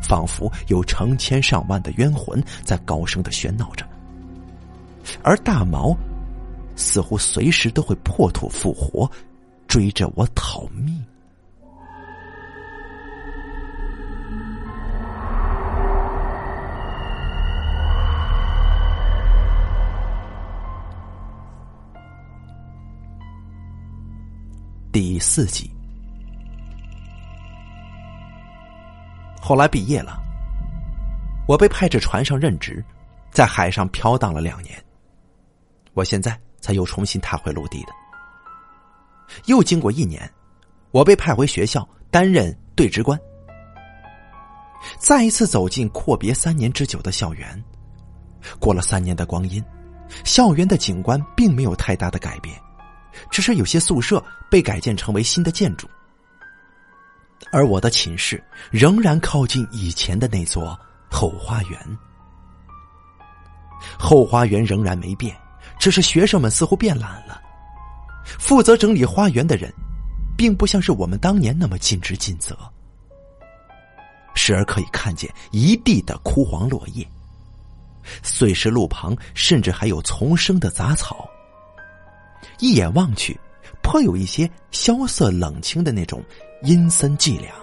[0.00, 3.84] 仿佛有成千上万的冤魂在高声的喧闹着，
[5.22, 5.96] 而大毛
[6.76, 9.10] 似乎随时都会破土复活，
[9.66, 11.04] 追着我讨命。
[24.90, 25.70] 第四集。
[29.40, 30.20] 后来毕业了，
[31.46, 32.84] 我被派至船上任职，
[33.30, 34.76] 在海上飘荡了两年。
[35.98, 37.92] 我现在才又重新踏回陆地的。
[39.46, 40.32] 又经过一年，
[40.92, 43.18] 我被派回学校担任对职官。
[44.96, 47.64] 再一次走进阔别三年之久的校园，
[48.60, 49.62] 过了三年的光阴，
[50.22, 52.56] 校园的景观并没有太大的改变，
[53.28, 55.88] 只是有些宿舍被改建成为新的建筑。
[57.50, 58.40] 而我的寝室
[58.70, 60.78] 仍然靠近以前的那座
[61.10, 61.98] 后花园，
[63.98, 65.36] 后花园仍然没变，
[65.78, 67.40] 只是学生们似乎变懒了。
[68.24, 69.72] 负责整理花园的人，
[70.36, 72.56] 并不像是我们当年那么尽职尽责。
[74.34, 77.06] 时而可以看见一地的枯黄落叶，
[78.22, 81.28] 碎石路旁甚至还有丛生的杂草。
[82.58, 83.38] 一眼望去，
[83.82, 86.22] 颇有一些萧瑟冷清的那种。
[86.64, 87.54] 阴森寂凉，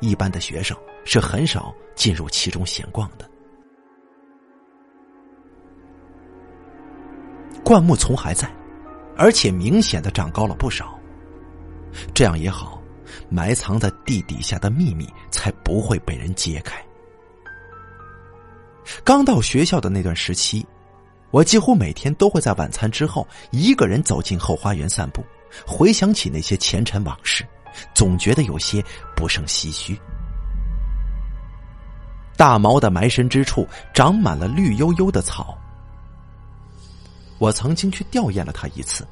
[0.00, 0.74] 一般的学生
[1.04, 3.30] 是很少进入其中闲逛的。
[7.66, 8.48] 灌木丛还在，
[9.16, 10.96] 而且明显的长高了不少。
[12.14, 12.80] 这样也好，
[13.28, 16.80] 埋藏在地底下的秘密才不会被人揭开。
[19.02, 20.64] 刚到学校的那段时期，
[21.32, 25.24] 我几乎每天都会在晚餐之后一个人走进后花园散步，
[25.66, 27.44] 回想起那些前尘往事。
[27.92, 28.80] 总觉得有些
[29.16, 30.00] 不胜唏嘘。
[32.36, 35.58] 大毛的埋身之处长满了绿油油的草，
[37.38, 39.06] 我曾经去吊唁了他一次，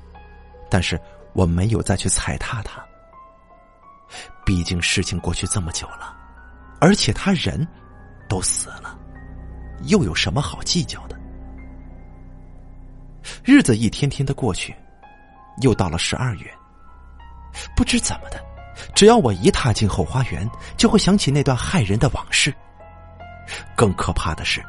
[0.71, 1.01] 但是
[1.33, 2.85] 我没有再去踩踏他。
[4.45, 6.17] 毕竟事情过去这么久了，
[6.81, 7.67] 而且他人
[8.29, 8.99] 都死了，
[9.85, 11.19] 又有什么好计较的？
[13.43, 14.75] 日子一天天的过去，
[15.63, 16.51] 又到了十二月，
[17.75, 18.39] 不知怎么的。
[18.95, 22.55] 只要我一踏进后花园，就会想起那段骇人的往事。
[23.77, 24.65] 更可怕的是，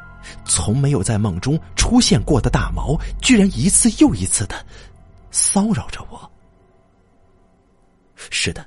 [0.46, 4.66] 从没有在梦中出现过的大毛，居然一次又一次的
[5.32, 6.32] 骚扰着我。
[8.30, 8.66] 是的，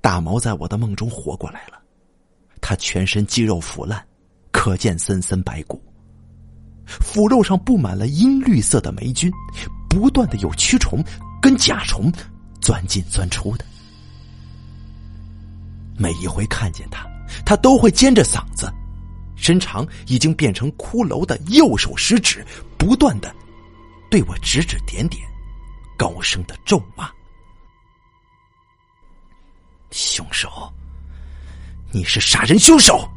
[0.00, 1.80] 大毛在我的梦中活过来了，
[2.60, 4.04] 他全身肌肉腐烂，
[4.52, 5.82] 可见森森白骨，
[6.86, 9.32] 腐肉上布满了阴绿色的霉菌，
[9.88, 11.02] 不断的有蛆虫
[11.40, 12.12] 跟甲虫
[12.60, 13.64] 钻进钻出的。
[15.96, 17.06] 每一回看见他，
[17.44, 18.72] 他都会尖着嗓子，
[19.36, 22.44] 身长已经变成骷髅的右手食指，
[22.78, 23.34] 不断的
[24.10, 25.22] 对我指指点点，
[25.96, 27.10] 高声的咒骂
[29.90, 30.72] ：“凶手，
[31.90, 33.08] 你是杀人凶手，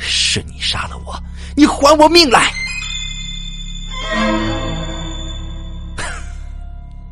[0.00, 1.18] 是你杀了我，
[1.56, 2.50] 你还我命来！”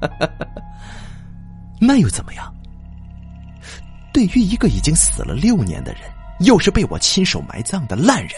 [1.81, 2.55] 那又怎么样？
[4.12, 6.03] 对于一个已经死了六年的人，
[6.41, 8.32] 又是被我亲手埋葬的烂人，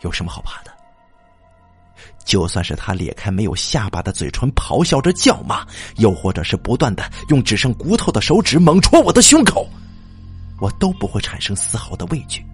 [0.00, 0.70] 有什么好怕的？
[2.24, 5.66] 就算是他裂开没有下巴的嘴唇，咆哮着叫骂，
[5.96, 9.68] 又或者是不断的用只剩骨头的手指猛戳我的胸口，
[10.60, 12.44] 我都不会产生丝毫的畏惧，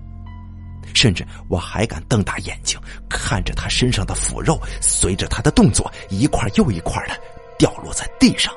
[0.94, 7.14] 甚至我还敢瞪大眼睛看着他身上的腐肉随着他的动作一块又一块的
[7.58, 8.52] 掉落在地上，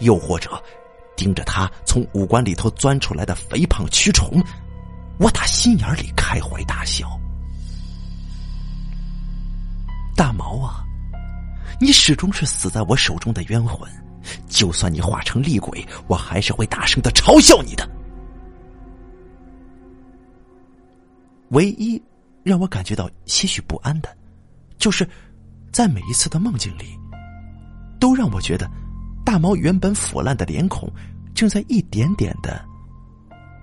[0.00, 0.50] 又或者。
[1.20, 4.42] 盯着他从五官里头钻出来的肥胖蛆虫，
[5.18, 7.06] 我打心眼里开怀大笑。
[10.16, 10.82] 大毛啊，
[11.78, 13.86] 你始终是死在我手中的冤魂，
[14.48, 17.86] 就算你化成厉鬼，我还是会大声的嘲笑你的。
[21.50, 22.02] 唯一
[22.42, 24.08] 让我感觉到些许不安的，
[24.78, 25.06] 就是
[25.70, 26.98] 在每一次的梦境里，
[27.98, 28.70] 都让我觉得
[29.30, 30.92] 大毛原本腐烂的脸孔
[31.36, 32.60] 正在一点点的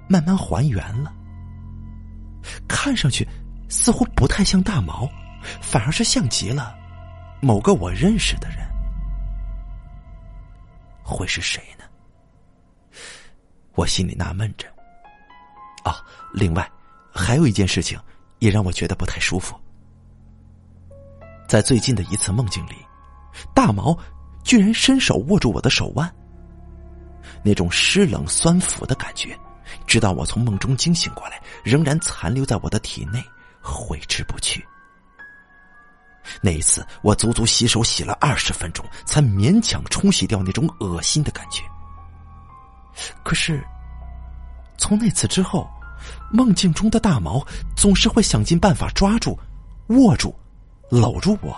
[0.07, 1.13] 慢慢还原了，
[2.70, 3.28] 看上去
[3.68, 5.09] 似乎不太像大毛，
[5.61, 6.74] 反而是像极了
[7.41, 8.59] 某个我认识的人，
[11.03, 11.84] 会是谁呢？
[13.76, 14.70] 我心里纳闷着。
[15.84, 15.99] 啊，
[16.32, 16.65] 另外。
[17.11, 17.99] 还有一件事情，
[18.39, 19.53] 也让我觉得不太舒服。
[21.45, 22.76] 在最近的一次梦境里，
[23.53, 23.97] 大毛
[24.48, 26.10] 居然伸手握住我的手腕，
[27.43, 29.38] 那种湿冷酸腐的感觉，
[29.86, 33.22] 直到我从梦中惊醒过来，仍然残留在我的体内，
[33.62, 34.66] 挥之不去。
[36.41, 41.62] 那一次，我足足洗手洗了二十分钟，才勉强冲洗掉那种恶心的感觉。
[43.26, 43.62] 可是，
[44.78, 45.70] 从那次之后。
[46.32, 47.45] 梦境中的大毛
[47.76, 49.38] 总是会想尽办法抓住、
[49.88, 50.34] 握住、
[50.91, 51.58] 搂住我，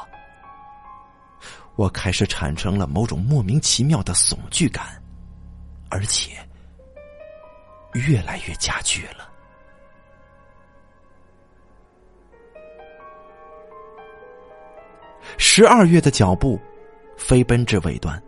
[1.79, 5.01] 我开始产生了某种莫名其妙的悚惧感，
[5.87, 6.31] 而且
[7.93, 9.29] 越来越加剧了。
[15.37, 16.59] 十二月的脚步
[17.15, 18.21] 飞奔至尾端。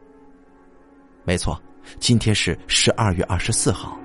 [1.26, 1.62] 没错，
[2.00, 4.00] 今天是十二月二十四号。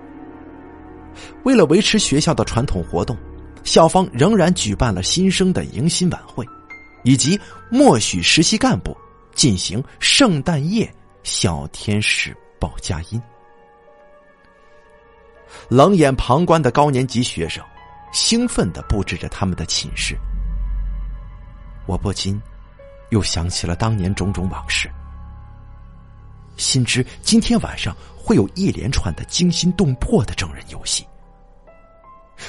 [1.44, 3.16] 为了维持学校的传统活动，
[3.62, 6.44] 校方仍然举办了新生的迎新晚会，
[7.04, 7.40] 以及
[7.70, 8.96] 默许实习干部
[9.36, 13.22] 进行圣诞夜小天使报佳音。
[15.68, 17.62] 冷眼旁观的高年级学生
[18.12, 20.16] 兴奋的布置着他们的寝室，
[21.86, 22.40] 我不禁
[23.10, 24.90] 又想起了当年种种往事，
[26.56, 31.06] 心知今天晚上会有一连串的惊心动魄的整人游戏。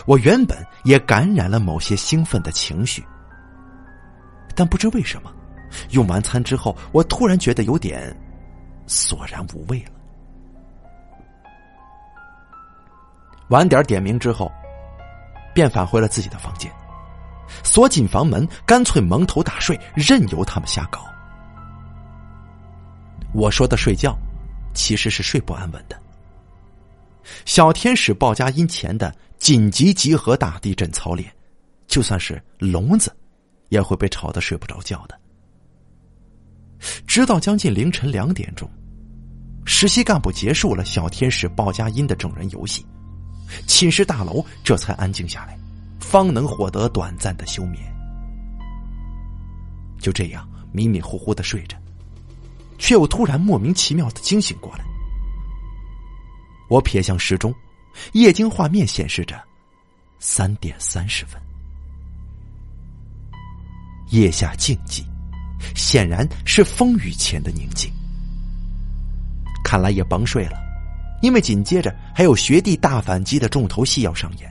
[0.06, 3.06] 我原本也感染了某些兴奋的情绪，
[4.56, 5.34] 但不知为什么，
[5.92, 8.16] 用完餐之后，我突然觉得有点
[8.86, 9.92] 索然无味了。
[13.50, 14.52] 晚点点名之后，
[15.54, 16.72] 便返回了自己的房间，
[17.64, 21.06] 锁紧房门，干脆蒙头大睡，任由他们瞎搞。
[23.34, 24.18] 我说的睡觉，
[24.74, 25.98] 其实是睡不安稳的。
[27.46, 29.14] 小天使报佳音前的。
[29.38, 31.32] 紧急集合大地震操练，
[31.86, 33.16] 就算是聋子，
[33.70, 35.16] 也会被吵得睡不着觉的。
[37.06, 38.70] 直到将近凌晨两点钟，
[39.66, 42.86] 实习干部结束了小天使报佳音的整人游戏，
[43.66, 45.58] 寝室大楼这才安静下来，
[46.00, 47.84] 方能获得短暂的休眠。
[50.00, 51.78] 就这样迷迷糊糊的睡着，
[52.78, 54.86] 却又突然莫名其妙的惊醒过来。
[56.70, 57.54] 我瞥向时钟。
[58.12, 59.42] 液晶画面显示着
[60.20, 61.42] 三点三十分。
[64.12, 65.04] 夜下静寂，
[65.76, 67.92] 显然是风雨前的宁静。
[69.64, 70.58] 看来也甭睡了，
[71.22, 74.50] 因为紧接着还有学弟大反击的重头戏要上演。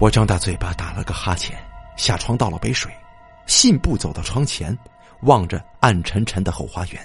[0.00, 1.56] 我张大嘴巴打了个哈欠，
[1.96, 2.92] 下床倒了杯水，
[3.46, 4.76] 信步走到窗前，
[5.22, 7.00] 望着暗沉沉的后花园，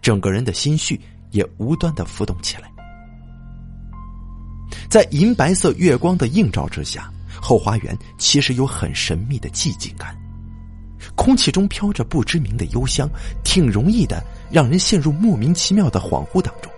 [0.00, 2.70] 整个人的心绪也无端的浮动起来。
[4.88, 7.10] 在银白色月光的映照之下，
[7.40, 10.16] 后花园其实有很神秘的寂静感，
[11.14, 13.08] 空气中飘着不知名的幽香，
[13.44, 16.70] 挺容易的让人陷入莫名其妙的恍惚当中。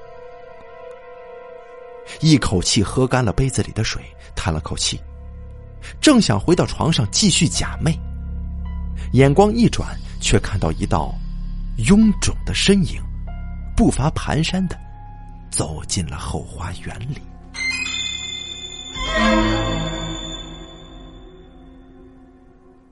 [2.20, 4.02] 一口气喝干了杯子里的水，
[4.36, 5.00] 叹了口气，
[6.00, 7.98] 正想回到床上继续假寐，
[9.12, 9.88] 眼光一转，
[10.20, 11.14] 却看到一道
[11.78, 13.02] 臃肿的身影，
[13.76, 14.78] 步伐蹒跚的
[15.50, 17.18] 走进了后花园里。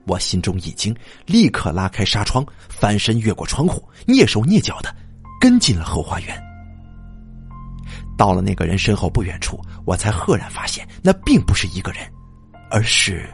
[0.05, 0.95] 我心中一惊，
[1.25, 4.93] 立刻拉开纱窗，翻身越过窗户，蹑手蹑脚的
[5.39, 6.41] 跟进了后花园。
[8.17, 12.01] 到了那个人身后不远处，我才赫然发现，那并不是一个人，
[12.69, 13.29] 而是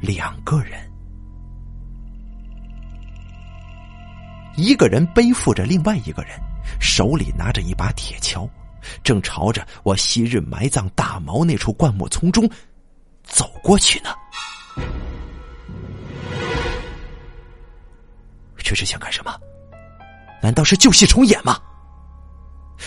[0.00, 0.80] 两个人。
[4.56, 6.32] 一个人背负着另外一个人，
[6.80, 8.48] 手里拿着一把铁锹。
[9.02, 12.48] 正朝着我昔日埋葬大毛那处灌木丛中
[13.22, 14.10] 走过去呢，
[18.68, 19.34] 这是想干什么？
[20.42, 21.58] 难道是旧戏重演吗？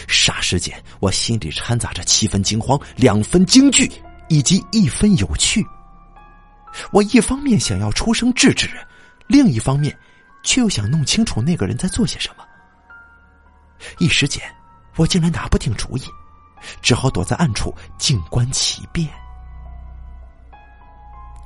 [0.07, 3.91] 霎时间，我心里掺杂着七分惊慌、两分惊惧
[4.29, 5.65] 以及一分有趣。
[6.91, 8.69] 我一方面想要出声制止，
[9.25, 9.97] 另一方面，
[10.43, 12.45] 却又想弄清楚那个人在做些什么。
[13.97, 14.43] 一时间，
[14.97, 16.03] 我竟然拿不定主意，
[16.79, 19.09] 只好躲在暗处静观其变。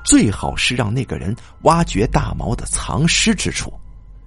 [0.03, 3.73] 最好是让那个人挖掘大毛的藏尸之处，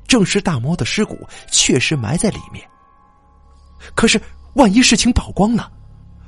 [0.09, 2.69] 证实大毛的尸骨确实埋在里面。
[3.95, 4.21] 可是，
[4.55, 5.71] 万一事情曝光了，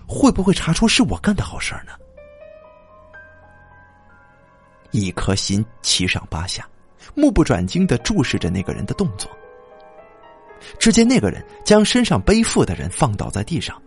[0.07, 1.93] 会不会查出是我干的好事呢？
[4.93, 6.69] 一颗心七上八下，
[7.15, 9.31] 目不转睛的注视着那个人的动作。
[10.79, 13.81] 只见那个人将身上背负的人放倒在地上，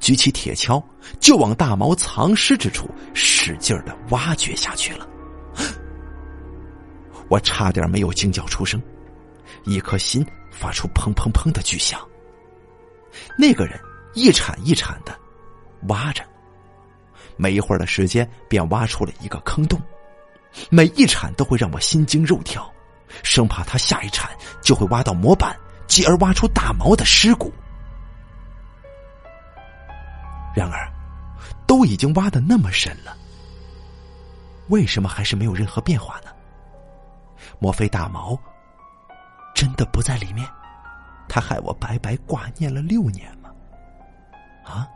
[0.00, 0.82] 举起铁锹
[1.20, 5.06] 就往大毛藏尸之处使劲的挖掘下去了。
[7.28, 8.82] 我差点没有惊叫出声，
[9.66, 12.00] 一颗心发出砰砰砰的巨响。
[13.38, 13.78] 那个人
[14.14, 15.14] 一铲一铲的
[15.88, 16.24] 挖着，
[17.36, 19.80] 没一会儿的时间便挖出了一个坑洞，
[20.70, 22.72] 每一铲都会让我心惊肉跳，
[23.22, 24.30] 生怕他下一铲
[24.62, 25.54] 就会挖到模板。
[25.88, 27.52] 继而挖出大毛的尸骨。
[30.52, 30.92] 然而，
[31.64, 33.16] 都已经挖的那么深了，
[34.66, 36.30] 为什么还是没有任何变化呢？
[37.60, 38.36] 莫非大毛
[39.56, 40.46] 真的不在里面？
[41.26, 43.50] 他害我白白挂念了六年吗？
[44.62, 44.86] 啊！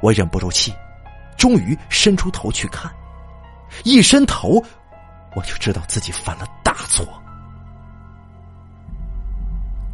[0.00, 0.72] 我忍不住气，
[1.36, 2.94] 终于伸出头去看。
[3.84, 4.64] 一伸头，
[5.34, 7.04] 我就知道自己犯了大错。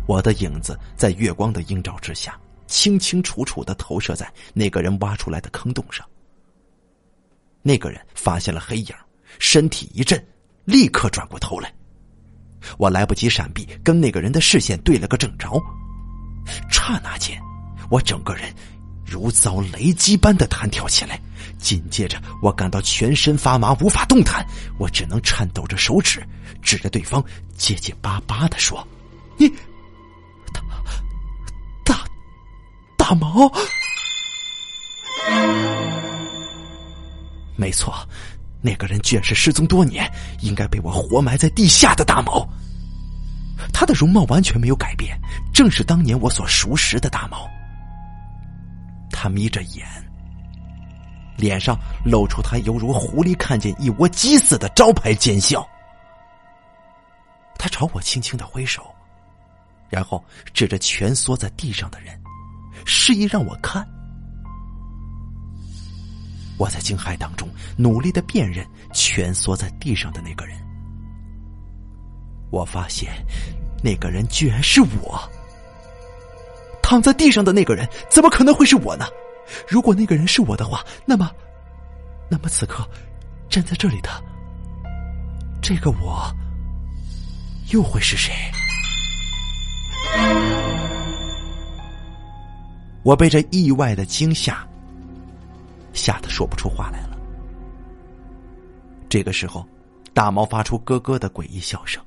[0.06, 6.06] 我的影子在月光的映照之下，清清楚楚的投射在那个人挖出来的坑洞上。
[7.62, 8.94] 那个人发现了黑影，
[9.38, 10.22] 身体一震，
[10.66, 11.72] 立刻转过头来。
[12.78, 15.50] 我来不及闪避，跟那个人的视线对了个正着。
[16.70, 17.40] 刹那间，
[17.90, 18.54] 我整个人
[19.04, 21.20] 如遭雷击般的弹跳起来，
[21.58, 24.46] 紧接着我感到全身发麻，无法动弹。
[24.78, 26.22] 我只能颤抖着手指，
[26.60, 27.24] 指着对方，
[27.56, 28.86] 结结巴巴的说
[29.38, 29.48] ：“你。”
[30.52, 30.62] 大
[31.84, 32.04] 大，
[32.96, 33.50] 大毛，
[37.56, 37.94] 没错，
[38.64, 40.10] 那个人居然是失踪多年，
[40.40, 42.48] 应该被我活埋在地下的大毛。
[43.74, 45.20] 他的容貌完全没有改变，
[45.52, 47.46] 正是当年我所熟识的大毛。
[49.10, 49.86] 他眯着眼，
[51.36, 55.68] 脸上露出他犹如狐狸看见一窝鸡似的招牌奸笑。
[57.58, 58.82] 他朝我轻轻的挥手，
[59.90, 62.18] 然后指着蜷缩在地上的人。
[62.86, 63.86] 示意让我看，
[66.64, 67.46] 我在惊骇当中
[67.76, 70.56] 努力的辨认蜷缩在地上的那个人。
[72.50, 73.12] 我发现，
[73.82, 75.20] 那个人居然是我。
[76.82, 79.04] 躺在地上的那个人怎么可能会是我呢？
[79.68, 81.30] 如果那个人是我的话，那么，
[82.30, 82.88] 那么此刻
[83.50, 84.08] 站在这里的
[85.60, 86.34] 这个我，
[87.72, 88.32] 又会是谁？
[93.02, 94.66] 我被这意外的惊吓
[95.94, 97.16] 吓得说不出话来了。
[99.08, 99.66] 这个时候，
[100.12, 102.02] 大毛发出咯咯的诡异笑声，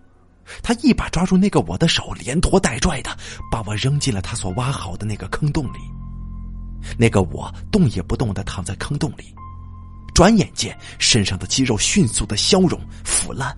[0.62, 3.18] 他一把抓住那个我的手，连拖带拽的
[3.52, 5.80] 把我扔进了他所挖好的那个坑洞里。
[6.98, 9.34] 那个我动也不动的躺在坑洞里，
[10.14, 13.58] 转眼间身上的肌肉迅速的消融腐烂，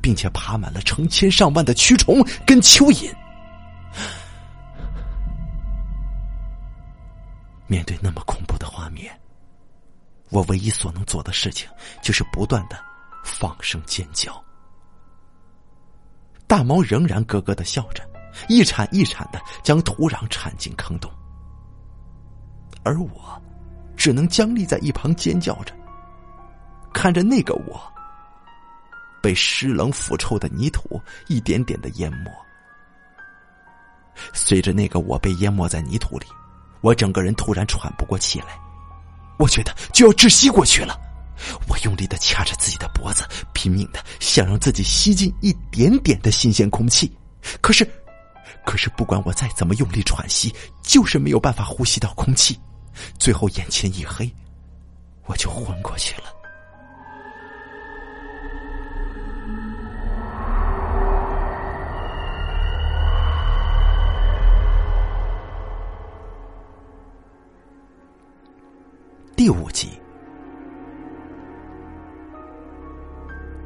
[0.00, 3.12] 并且爬满了成千上万的蛆虫跟蚯蚓。
[7.66, 9.12] 面对那么恐怖的画面，
[10.30, 11.68] 我唯一所能做的事情
[12.02, 12.78] 就是不断的
[13.24, 14.42] 放声尖叫。
[16.46, 18.02] 大毛仍然咯咯的笑着，
[18.48, 21.10] 一铲一铲的将土壤铲进坑洞，
[22.82, 23.40] 而我
[23.96, 25.74] 只能僵立在一旁尖叫着，
[26.92, 27.80] 看着那个我
[29.22, 32.30] 被湿冷腐臭的泥土一点点的淹没。
[34.32, 36.26] 随着那个我被淹没在泥土里。
[36.82, 38.58] 我整个人突然喘不过气来，
[39.40, 40.96] 我觉得就要窒息过去了。
[41.66, 47.10] 我用力的掐着自己的脖子，拼命的想让自己吸进一点点的新鲜空气。
[47.62, 47.90] 可是，
[48.66, 52.60] 可是不管我再怎么用力喘息，就是没有办法呼吸到空气。
[53.18, 54.30] 最后眼前一黑，
[55.24, 56.24] 我就昏过去了。
[69.40, 69.88] 第五集，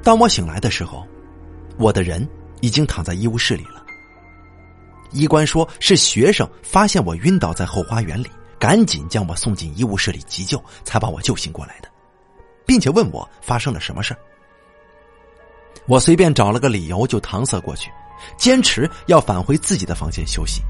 [0.04, 1.04] 当我醒来的时候，
[1.76, 2.24] 我的人
[2.60, 3.84] 已经躺在医务室里了。
[5.10, 11.88] 医官说是学生发现我晕倒在后花园里，赶紧将我送进医务室里急救，才把我救醒过来的，
[12.64, 14.16] 并且问我发生了什么事
[15.88, 17.90] 我随便找了个理由就搪塞过去，
[18.36, 20.62] 坚持要返回自己的房间休息。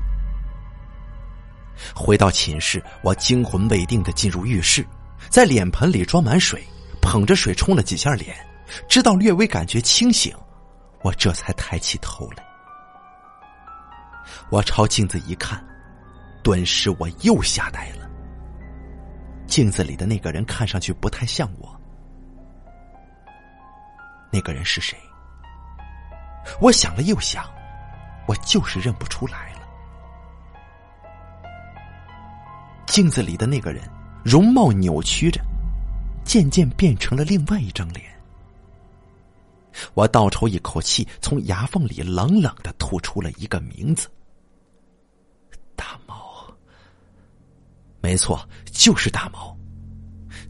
[1.95, 4.87] 回到寝室，我惊魂未定的进入浴室，
[5.29, 6.63] 在脸盆里装满水，
[7.01, 8.37] 捧着水冲了几下脸，
[8.89, 10.35] 直到略微感觉清醒，
[11.03, 12.45] 我这才抬起头来。
[14.51, 15.63] 我朝镜子一看，
[16.43, 18.09] 顿时我又吓呆了。
[19.47, 21.79] 镜子里的那个人看上去不太像我。
[24.33, 24.99] 那个人是谁？
[26.61, 27.45] 我想了又想，
[28.27, 29.53] 我就是认不出来
[32.87, 33.83] 镜子里的那个人
[34.25, 35.41] 容貌扭曲着，
[36.25, 38.05] 渐渐变成了另外一张脸。
[39.95, 44.09] 我倒抽一口气，从牙缝里冷冷的吐出了一个名字：
[45.75, 46.47] 大毛。
[48.01, 49.57] 没错，就是大毛。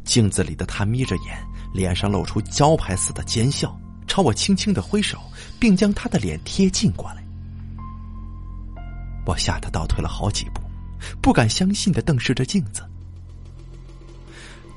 [0.05, 3.75] 镜子里的他眯着眼，脸上露出招牌似的奸笑，
[4.07, 5.19] 朝我轻轻的挥手，
[5.59, 7.25] 并将他的脸贴近过来。
[9.25, 10.64] 我吓得倒退了好几步。
[11.21, 12.83] 不敢相信的瞪视着镜子，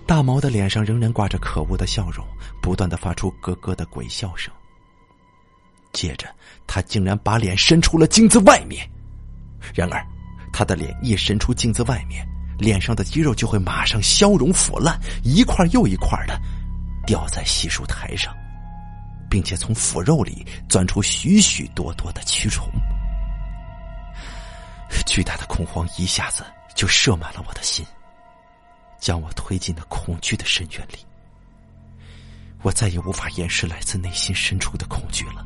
[0.05, 2.25] 大毛的脸上仍然挂着可恶的笑容，
[2.61, 4.53] 不断的发出咯咯的鬼笑声。
[5.93, 6.28] 接着，
[6.67, 8.88] 他竟然把脸伸出了镜子外面。
[9.73, 10.05] 然而，
[10.53, 12.28] 他的脸一伸出镜子外面，
[12.59, 16.39] 脸上的肌肉就会马上消融腐烂，一块又一块的
[17.05, 18.36] 掉在洗漱台上，
[19.30, 22.69] 并且从腐肉里钻出许许多多的蛆虫。
[25.05, 26.43] 巨大的恐慌一下子
[26.75, 27.85] 就射满了我的心，
[28.99, 31.05] 将我推进了恐惧的深渊里。
[32.63, 35.45] 我再也无法掩饰来自内心深处的恐惧了。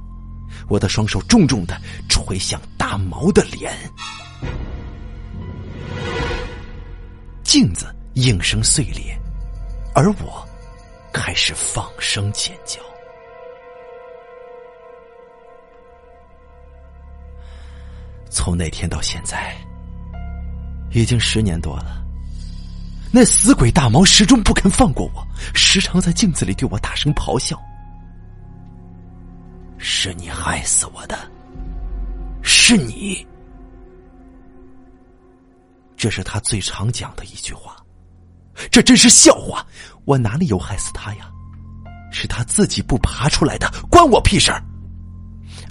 [0.67, 1.79] 我的双手重重的
[2.09, 3.73] 捶向大毛的脸，
[7.43, 9.17] 镜子应声碎裂，
[9.93, 10.47] 而我
[11.13, 12.79] 开始放声尖叫。
[18.31, 19.53] 从那天到现在，
[20.91, 22.01] 已经十年多了。
[23.11, 27.61] 那死鬼大毛始终不肯放过我，时常在镜子里对我大声咆哮
[29.77, 31.29] ：“是你害死我的，
[32.41, 33.27] 是你！”
[35.97, 37.75] 这是他最常讲的一句话。
[38.71, 39.65] 这真是笑话！
[40.05, 41.29] 我哪里有害死他呀？
[42.13, 44.63] 是他自己不爬出来的，关我屁事儿！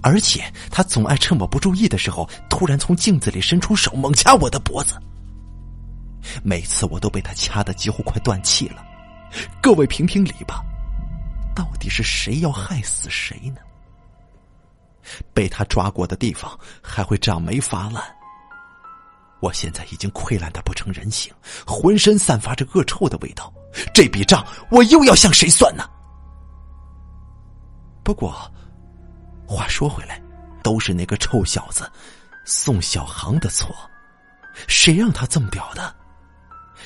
[0.03, 4.95] 而且他总爱趁我不注意的时候，突然从镜子里伸出手，猛掐我的脖子。
[6.43, 8.85] 每次我都被他掐的几乎快断气了。
[9.63, 10.63] 各位评评理吧，
[11.55, 13.61] 到底是谁要害死谁呢？
[15.35, 18.03] 被他抓过的地方还会长霉发烂。
[19.41, 21.33] 我现在已经溃烂的不成人形，
[21.67, 23.53] 浑身散发着恶臭的味道。
[23.95, 25.85] 这笔账我又要向谁算呢？
[28.03, 28.51] 不过。
[29.51, 30.23] 话说回来，
[30.63, 31.91] 都是那个臭小子
[32.45, 33.75] 宋小航的错。
[34.69, 35.93] 谁让他这么屌的？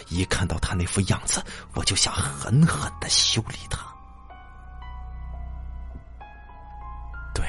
[0.08, 1.44] 一看到他那副样子，
[1.74, 3.80] 我就想狠狠的修理他。
[7.34, 7.44] 对，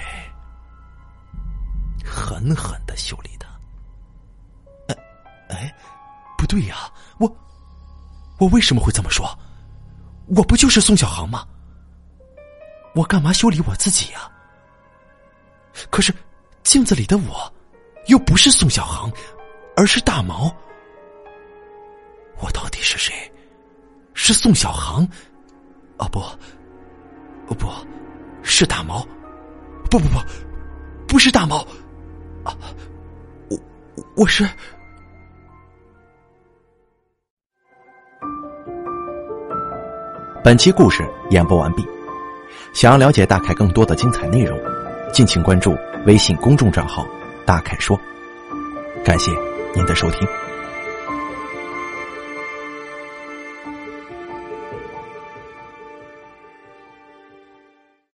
[2.04, 3.48] 狠狠的修理他。
[4.90, 4.98] 哎，
[5.48, 5.76] 哎，
[6.38, 7.38] 不对呀，我
[8.38, 9.26] 我为什么会这么说？
[10.36, 11.48] 我不就是宋小航吗？
[12.96, 14.30] 我干嘛修理我自己呀？
[15.90, 16.14] 可是，
[16.64, 17.54] 镜子里的我，
[18.08, 19.12] 又不是宋小航，
[19.76, 20.56] 而是大毛。
[22.42, 23.14] 我到底是谁？
[24.14, 25.08] 是宋小航？
[25.98, 27.68] 啊不，哦不，
[28.44, 29.06] 是大毛。
[29.90, 30.20] 不不不，
[31.08, 31.58] 不是大毛。
[32.44, 32.56] 啊，
[33.50, 33.58] 我
[34.18, 34.48] 我是。
[40.44, 41.86] 本期故事演播完毕。
[42.74, 44.75] 想要了解大凯更多的精彩内容。
[45.16, 47.08] 敬请关注微信公众账号
[47.48, 47.98] “大凯说”，
[49.02, 49.32] 感谢
[49.74, 50.45] 您的收听。